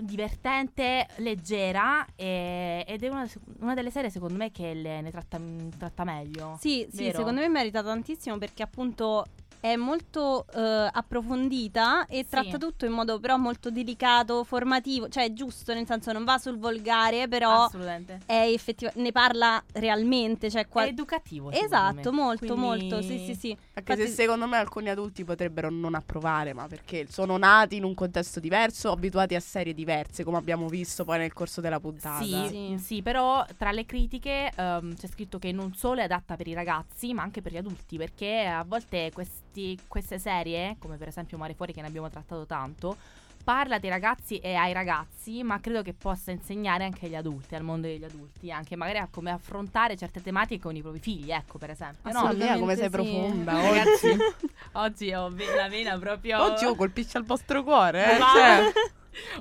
divertente, 0.00 1.06
leggera 1.16 2.06
e- 2.14 2.84
ed 2.86 3.02
è 3.02 3.08
una, 3.08 3.26
una 3.60 3.74
delle 3.74 3.90
serie 3.90 4.10
secondo 4.10 4.36
me 4.36 4.50
che 4.52 4.74
le- 4.74 5.00
ne 5.00 5.10
tratta, 5.10 5.40
tratta 5.78 6.04
meglio. 6.04 6.56
Sì, 6.60 6.86
sì, 6.90 7.04
secondo 7.16 7.40
me 7.40 7.48
merita 7.48 7.82
tantissimo 7.82 8.36
perché 8.38 8.62
appunto 8.62 9.24
è 9.64 9.76
molto 9.76 10.44
eh, 10.54 10.90
approfondita 10.92 12.04
e 12.04 12.18
Sì. 12.18 12.26
tratta 12.28 12.58
tutto 12.58 12.84
in 12.84 12.92
modo 12.92 13.18
però 13.18 13.38
molto 13.38 13.70
delicato, 13.70 14.44
formativo, 14.44 15.08
cioè 15.08 15.32
giusto, 15.32 15.72
nel 15.72 15.86
senso 15.86 16.12
non 16.12 16.22
va 16.24 16.36
sul 16.36 16.58
volgare, 16.58 17.28
però 17.28 17.70
è 18.26 18.34
effettiva- 18.52 18.92
ne 18.96 19.10
parla 19.10 19.62
realmente, 19.72 20.50
cioè 20.50 20.68
qua- 20.68 20.84
È 20.84 20.88
educativo. 20.88 21.50
Esatto, 21.50 22.10
me. 22.10 22.16
molto, 22.20 22.54
Quindi- 22.54 22.60
molto, 22.60 23.00
sì, 23.00 23.18
sì, 23.24 23.34
sì. 23.34 23.56
Anche 23.72 23.94
se 23.94 24.00
Infatti- 24.02 24.10
secondo 24.22 24.46
me 24.46 24.58
alcuni 24.58 24.90
adulti 24.90 25.24
potrebbero 25.24 25.70
non 25.70 25.94
approvare, 25.94 26.52
ma 26.52 26.66
perché 26.66 27.06
sono 27.08 27.38
nati 27.38 27.76
in 27.76 27.84
un 27.84 27.94
contesto 27.94 28.40
diverso, 28.40 28.90
abituati 28.90 29.34
a 29.34 29.40
serie 29.40 29.72
diverse, 29.72 30.24
come 30.24 30.36
abbiamo 30.36 30.68
visto 30.68 31.04
poi 31.06 31.16
nel 31.18 31.32
corso 31.32 31.62
della 31.62 31.80
puntata. 31.80 32.22
Sì, 32.22 32.46
Sì. 32.48 32.76
sì, 32.78 33.02
però 33.02 33.42
tra 33.56 33.72
le 33.72 33.86
critiche 33.86 34.52
ehm, 34.54 34.94
c'è 34.94 35.06
scritto 35.06 35.38
che 35.38 35.52
non 35.52 35.72
solo 35.74 36.00
è 36.00 36.04
adatta 36.04 36.36
per 36.36 36.48
i 36.48 36.52
ragazzi, 36.52 37.14
ma 37.14 37.22
anche 37.22 37.40
per 37.40 37.52
gli 37.52 37.56
adulti, 37.56 37.96
perché 37.96 38.44
a 38.44 38.62
volte 38.62 39.10
questi- 39.14 39.52
queste 39.88 40.18
serie, 40.18 40.76
come 40.78 40.96
per 40.96 41.08
esempio 41.08 41.36
Mare 41.38 41.54
Fuori 41.54 41.72
che 41.72 41.80
ne 41.80 41.86
abbiamo 41.88 42.08
trattato 42.08 42.46
tanto, 42.46 42.96
parlate 43.44 43.86
ai 43.86 43.92
ragazzi 43.92 44.38
e 44.38 44.54
ai 44.54 44.72
ragazzi, 44.72 45.42
ma 45.42 45.60
credo 45.60 45.82
che 45.82 45.92
possa 45.92 46.30
insegnare 46.30 46.84
anche 46.84 47.06
agli 47.06 47.14
adulti, 47.14 47.54
al 47.54 47.62
mondo 47.62 47.86
degli 47.86 48.02
adulti, 48.04 48.50
anche 48.50 48.74
magari 48.74 48.98
a 48.98 49.08
come 49.10 49.30
affrontare 49.30 49.96
certe 49.96 50.22
tematiche 50.22 50.62
con 50.62 50.74
i 50.74 50.80
propri 50.80 50.98
figli, 51.00 51.30
ecco, 51.30 51.58
per 51.58 51.70
esempio. 51.70 52.10
No? 52.10 52.32
Mia, 52.32 52.58
come 52.58 52.74
sei 52.74 52.84
sì. 52.84 52.90
profonda 52.90 53.52
Ragazzi, 53.60 54.08
oggi. 54.08 54.22
oggi 54.72 55.12
ho 55.12 55.28
la 55.56 55.68
vena 55.68 55.98
proprio... 55.98 56.42
Oggi 56.42 56.64
io 56.64 56.74
colpisce 56.74 57.18
al 57.18 57.24
vostro 57.24 57.62
cuore, 57.62 58.14
eh? 58.14 58.18
Ma- 58.18 58.32
Cioè, 58.34 58.72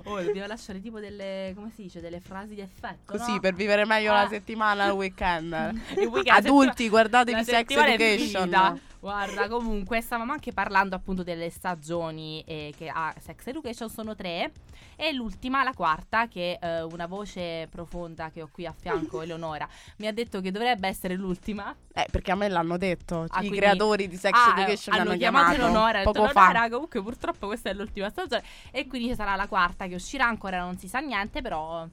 Oh, 0.04 0.22
dobbiamo 0.22 0.46
lasciare 0.46 0.80
tipo 0.82 1.00
delle, 1.00 1.52
come 1.56 1.72
si 1.74 1.82
dice, 1.82 2.00
delle 2.00 2.20
frasi 2.20 2.54
di 2.54 2.62
effetto, 2.62 3.18
così 3.18 3.32
no? 3.32 3.40
per 3.40 3.56
vivere 3.56 3.86
meglio 3.86 4.12
Ah. 4.12 4.24
la 4.24 4.28
settimana, 4.28 4.86
il 4.86 4.92
weekend. 4.92 5.52
Il 5.98 6.08
weekend, 6.08 6.46
Adulti, 6.46 6.90
guardatevi 6.90 7.44
Sex 7.44 7.74
è 7.74 7.94
Education. 7.94 8.42
finita. 8.42 8.78
Guarda, 9.04 9.50
comunque 9.50 10.00
stavamo 10.00 10.32
anche 10.32 10.54
parlando 10.54 10.96
appunto 10.96 11.24
delle 11.24 11.50
stagioni 11.50 12.42
eh, 12.48 12.74
che 12.78 12.88
ha 12.88 13.14
Sex 13.20 13.48
Education, 13.48 13.90
sono 13.90 14.16
tre. 14.16 14.54
E 14.96 15.12
l'ultima, 15.12 15.62
la 15.62 15.74
quarta, 15.74 16.30
che 16.30 16.58
eh, 16.62 16.84
una 16.84 17.06
voce 17.06 17.68
profonda 17.70 18.30
che 18.30 18.42
ho 18.42 18.48
qui 18.50 18.66
a 18.66 18.72
fianco, 18.72 19.20
Eleonora, 19.24 19.68
mi 19.98 20.08
ha 20.08 20.14
detto 20.14 20.40
che 20.40 20.52
dovrebbe 20.52 20.88
essere 20.88 21.16
l'ultima. 21.16 21.76
Eh, 21.94 22.06
perché 22.10 22.32
a 22.32 22.36
me 22.36 22.48
l'hanno 22.48 22.78
detto. 22.78 23.24
Ah, 23.24 23.26
I 23.26 23.40
quindi- 23.40 23.58
creatori 23.58 24.08
di 24.08 24.16
Sex 24.16 24.32
Ah, 24.34 24.54
Education 24.56 24.98
hanno 24.98 25.18
chiamato 25.18 25.56
Eleonora 25.56 26.00
e 26.00 26.06
detto, 26.06 26.24
fa. 26.28 26.30
"Eleonora, 26.30 26.70
comunque 26.70 27.04
purtroppo 27.04 27.48
questa 27.48 27.72
è 27.72 27.74
l'ultima 27.74 28.08
stagione. 28.10 28.42
E 28.72 28.88
quindi 28.88 29.10
ci 29.10 29.16
sarà 29.16 29.36
la 29.36 29.48
quarta 29.50 29.86
che 29.88 29.96
uscirà, 29.96 30.28
ancora 30.28 30.60
non 30.60 30.78
si 30.78 30.88
sa 30.88 31.00
niente, 31.00 31.42
però 31.42 31.86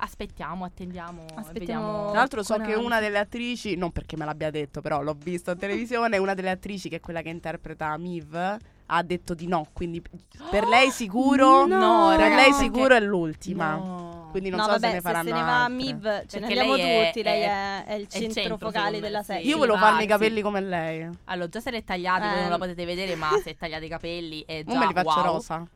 aspettiamo, 0.00 0.64
attendiamo. 0.64 1.24
Aspettiamo. 1.34 1.52
vediamo. 1.86 2.08
Tra 2.10 2.18
l'altro 2.18 2.42
so 2.42 2.56
che 2.58 2.74
una 2.74 3.00
delle 3.00 3.18
attrici, 3.18 3.76
non 3.76 3.92
perché 3.92 4.16
me 4.16 4.24
l'abbia 4.24 4.50
detto, 4.50 4.80
però 4.80 5.02
l'ho 5.02 5.16
visto 5.18 5.50
in 5.52 5.58
televisione, 5.58 6.16
una 6.18 6.34
delle 6.34 6.50
attrici 6.50 6.88
che 6.88 6.96
è 6.96 7.00
quella 7.00 7.22
che 7.22 7.28
interpreta 7.28 7.96
Miv 7.96 8.56
ha 8.92 9.02
detto 9.04 9.34
di 9.34 9.46
no, 9.46 9.68
quindi 9.72 10.02
per 10.50 10.66
lei 10.66 10.90
sicuro 10.92 11.64
No, 11.66 12.08
per 12.16 12.28
lei 12.28 12.36
perché- 12.50 12.52
sicuro 12.54 12.94
è 12.94 13.00
l'ultima. 13.00 13.74
No. 13.76 14.18
Quindi 14.30 14.48
non 14.50 14.58
no, 14.60 14.64
so 14.66 14.70
vabbè, 14.72 14.86
se 14.88 14.92
ne 14.94 15.00
faranno 15.00 15.28
se 15.28 15.34
ne 15.34 15.40
va 15.40 15.46
a 15.46 15.64
altre. 15.64 15.74
Miv, 15.74 16.26
ce 16.28 16.38
ne 16.38 16.46
andiamo 16.46 16.74
lei 16.76 16.82
è- 16.88 17.06
tutti. 17.06 17.22
lei 17.24 17.40
è- 17.42 17.46
è, 17.46 17.84
è 17.84 17.92
il 17.94 18.06
centro, 18.08 18.32
centro, 18.32 18.58
focale 18.58 19.00
della 19.00 19.22
serie. 19.24 19.42
Io 19.42 19.56
volevo 19.58 19.76
farmi 19.76 20.04
i 20.04 20.06
capelli 20.06 20.40
come 20.40 20.60
lei. 20.60 21.08
Allora, 21.24 21.48
già 21.48 21.60
se 21.60 21.70
li 21.72 21.76
è 21.78 21.84
tagliati, 21.84 22.26
voi 22.28 22.36
Eh. 22.38 22.40
non 22.42 22.50
la 22.50 22.58
potete 22.58 22.84
vedere, 22.84 23.14
ma 23.16 23.28
se 23.42 23.50
è 23.50 23.56
tagliati 23.56 23.84
i 23.84 23.88
capelli 23.88 24.44
è 24.46 24.62
già 24.64 24.70
Ora 24.70 24.78
me 24.80 24.86
li 24.86 24.92
faccio 24.92 25.20
wow. 25.20 25.24
rosa. 25.32 25.66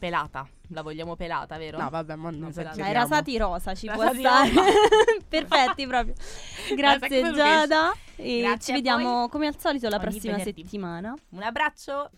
Pelata, 0.00 0.48
la 0.68 0.80
vogliamo 0.80 1.14
pelata, 1.14 1.58
vero? 1.58 1.76
No, 1.76 1.90
vabbè, 1.90 2.14
ma 2.16 2.30
non 2.30 2.48
esageriamo. 2.48 2.90
i 2.90 2.92
rasati 2.94 3.36
rosa 3.36 3.74
ci 3.74 3.86
Rasati 3.86 4.20
può 4.22 4.30
stare. 4.30 4.50
Perfetti 5.28 5.86
proprio. 5.86 6.14
Grazie 6.74 7.32
Giada. 7.32 7.92
E 8.16 8.40
Grazie 8.40 8.58
ci 8.64 8.72
vediamo 8.72 9.18
voi. 9.18 9.28
come 9.28 9.46
al 9.48 9.58
solito 9.58 9.90
la 9.90 9.96
Ogni 9.96 10.04
prossima 10.04 10.36
venerdì. 10.36 10.62
settimana. 10.62 11.14
Un 11.32 11.42
abbraccio. 11.42 12.10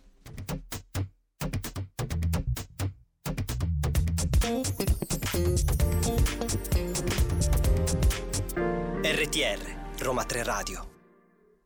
RTR, 9.02 10.02
Roma 10.02 10.24
3 10.24 10.42
Radio. 10.42 10.91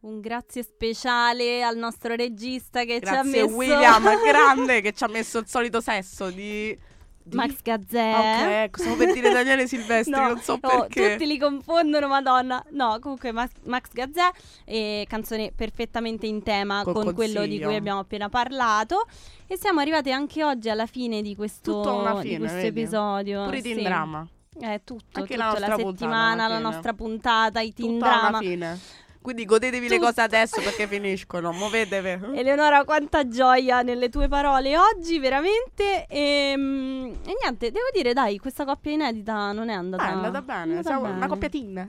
Un 0.07 0.21
grazie 0.21 0.63
speciale 0.63 1.65
al 1.65 1.77
nostro 1.77 2.15
regista 2.15 2.85
che 2.85 3.01
ci 3.03 3.09
ha 3.09 3.23
Grazie 3.23 3.43
messo 3.43 3.55
William, 3.57 4.05
grande, 4.25 4.81
che 4.81 4.93
ci 4.93 5.03
ha 5.03 5.09
messo 5.11 5.39
il 5.39 5.49
solito 5.49 5.81
sesso 5.81 6.31
di... 6.31 6.79
di- 7.25 7.35
Max 7.37 7.61
Gazzè. 7.61 8.13
Ok, 8.15 8.47
ecco, 8.67 8.79
stavo 8.83 8.95
per 8.95 9.13
dire 9.13 9.33
Daniele 9.33 9.67
Silvestri, 9.67 10.13
No, 10.15 10.29
non 10.29 10.39
so 10.39 10.53
oh, 10.53 10.59
perché. 10.59 11.11
tutti 11.15 11.27
li 11.27 11.37
confondono, 11.39 12.07
madonna. 12.07 12.65
No, 12.71 12.99
comunque 13.01 13.33
Max, 13.33 13.51
Max 13.65 13.89
Gazzè, 13.91 14.31
eh, 14.65 15.05
canzone 15.09 15.51
perfettamente 15.57 16.27
in 16.29 16.41
tema 16.45 16.85
Col 16.85 16.93
con 16.95 17.13
quello 17.13 17.41
di 17.41 17.47
consiglio. 17.49 17.67
cui 17.67 17.75
abbiamo 17.77 17.99
appena 17.99 18.29
parlato. 18.29 19.07
E 19.49 19.57
siamo 19.59 19.81
arrivati 19.81 20.13
anche 20.13 20.45
oggi 20.45 20.69
alla 20.71 20.87
fine 20.87 21.21
di 21.21 21.35
questo, 21.35 21.81
una 21.81 22.21
di 22.21 22.29
fine, 22.29 22.39
questo 22.39 22.59
episodio. 22.59 23.43
Pure 23.43 23.59
i 23.59 23.63
Sì. 23.63 23.73
teen 23.73 23.83
drama. 23.83 24.25
Eh, 24.61 24.83
tutto, 24.85 25.19
Anche 25.19 25.35
tutto, 25.35 25.37
la 25.37 25.47
la, 25.59 25.75
puntata 25.75 25.77
settimana, 25.91 26.45
alla 26.45 26.55
la 26.55 26.57
fine. 26.61 26.71
nostra 26.71 26.93
puntata, 26.95 27.61
i 27.61 27.73
teen 27.75 27.93
Tutta 27.95 28.07
drama. 28.07 28.29
una 28.29 28.39
fine. 28.39 28.79
Quindi 29.27 29.45
godetevi 29.45 29.89
le 29.89 29.97
Tutto. 29.97 30.07
cose 30.07 30.21
adesso 30.21 30.61
perché 30.61 30.87
finiscono. 30.87 31.51
Muovetevi. 31.51 32.39
Eleonora, 32.39 32.85
quanta 32.85 33.27
gioia 33.27 33.83
nelle 33.83 34.09
tue 34.09 34.29
parole 34.29 34.79
oggi, 34.79 35.19
veramente. 35.19 36.07
E, 36.07 36.55
mm, 36.57 37.07
e 37.27 37.35
niente, 37.43 37.73
devo 37.73 37.89
dire, 37.93 38.13
dai, 38.13 38.39
questa 38.39 38.65
coppia 38.65 38.93
inedita 38.93 39.51
non 39.51 39.69
è 39.69 39.73
andata, 39.73 40.05
Ah, 40.05 40.09
è 40.11 40.13
andata 40.13 40.43
bene. 40.43 40.75
è 40.75 40.77
andata 40.77 41.01
bene. 41.01 41.17
una 41.17 41.27
coppia 41.27 41.49
teen. 41.49 41.77
Eh. 41.77 41.89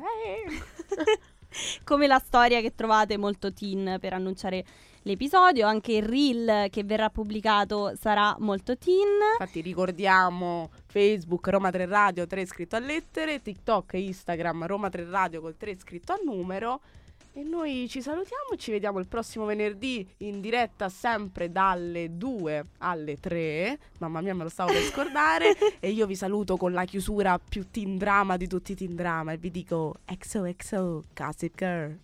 Come 1.85 2.07
la 2.07 2.17
storia 2.17 2.59
che 2.59 2.73
trovate 2.73 3.17
molto 3.17 3.53
teen 3.53 3.97
per 3.99 4.13
annunciare 4.13 4.65
l'episodio, 5.03 5.67
anche 5.67 5.91
il 5.91 6.03
reel 6.07 6.71
che 6.71 6.83
verrà 6.83 7.11
pubblicato 7.11 7.93
sarà 7.99 8.35
molto 8.39 8.75
teen. 8.79 9.07
Infatti 9.39 9.61
ricordiamo 9.61 10.71
Facebook 10.87 11.47
Roma 11.49 11.69
3 11.69 11.85
Radio 11.85 12.25
3 12.25 12.45
scritto 12.47 12.75
a 12.75 12.79
lettere, 12.79 13.43
TikTok 13.43 13.93
e 13.93 14.01
Instagram 14.01 14.65
Roma 14.65 14.89
3 14.89 15.05
Radio 15.07 15.39
col 15.39 15.55
3 15.55 15.77
scritto 15.77 16.13
a 16.13 16.17
numero. 16.25 16.81
E 17.37 17.43
noi 17.43 17.87
ci 17.87 18.01
salutiamo 18.01 18.53
e 18.53 18.57
ci 18.57 18.71
vediamo 18.71 18.97
il 18.97 19.07
prossimo 19.07 19.45
venerdì 19.45 20.03
in 20.21 20.41
diretta 20.41 20.89
sempre 20.89 21.51
dalle 21.51 22.17
2 22.17 22.65
alle 22.79 23.19
3. 23.19 23.77
Mamma 23.99 24.21
mia, 24.21 24.33
me 24.33 24.41
lo 24.41 24.49
stavo 24.49 24.71
per 24.71 24.81
scordare. 24.81 25.55
e 25.79 25.91
io 25.91 26.07
vi 26.07 26.15
saluto 26.15 26.57
con 26.57 26.71
la 26.71 26.83
chiusura 26.85 27.37
più 27.37 27.69
teen 27.69 27.99
drama 27.99 28.37
di 28.37 28.47
tutti 28.47 28.71
i 28.71 28.75
teen 28.75 28.95
drama 28.95 29.33
e 29.33 29.37
vi 29.37 29.51
dico 29.51 29.97
XOXO 30.05 31.03
Gossip 31.13 31.55
Girl. 31.55 31.99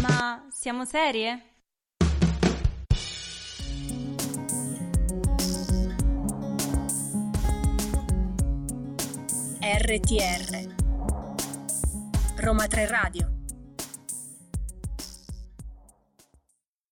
Ma 0.00 0.48
siamo 0.50 0.84
serie? 0.84 1.57
RTR 9.68 10.66
Roma 12.38 12.66
3 12.66 12.86
Radio 12.86 13.37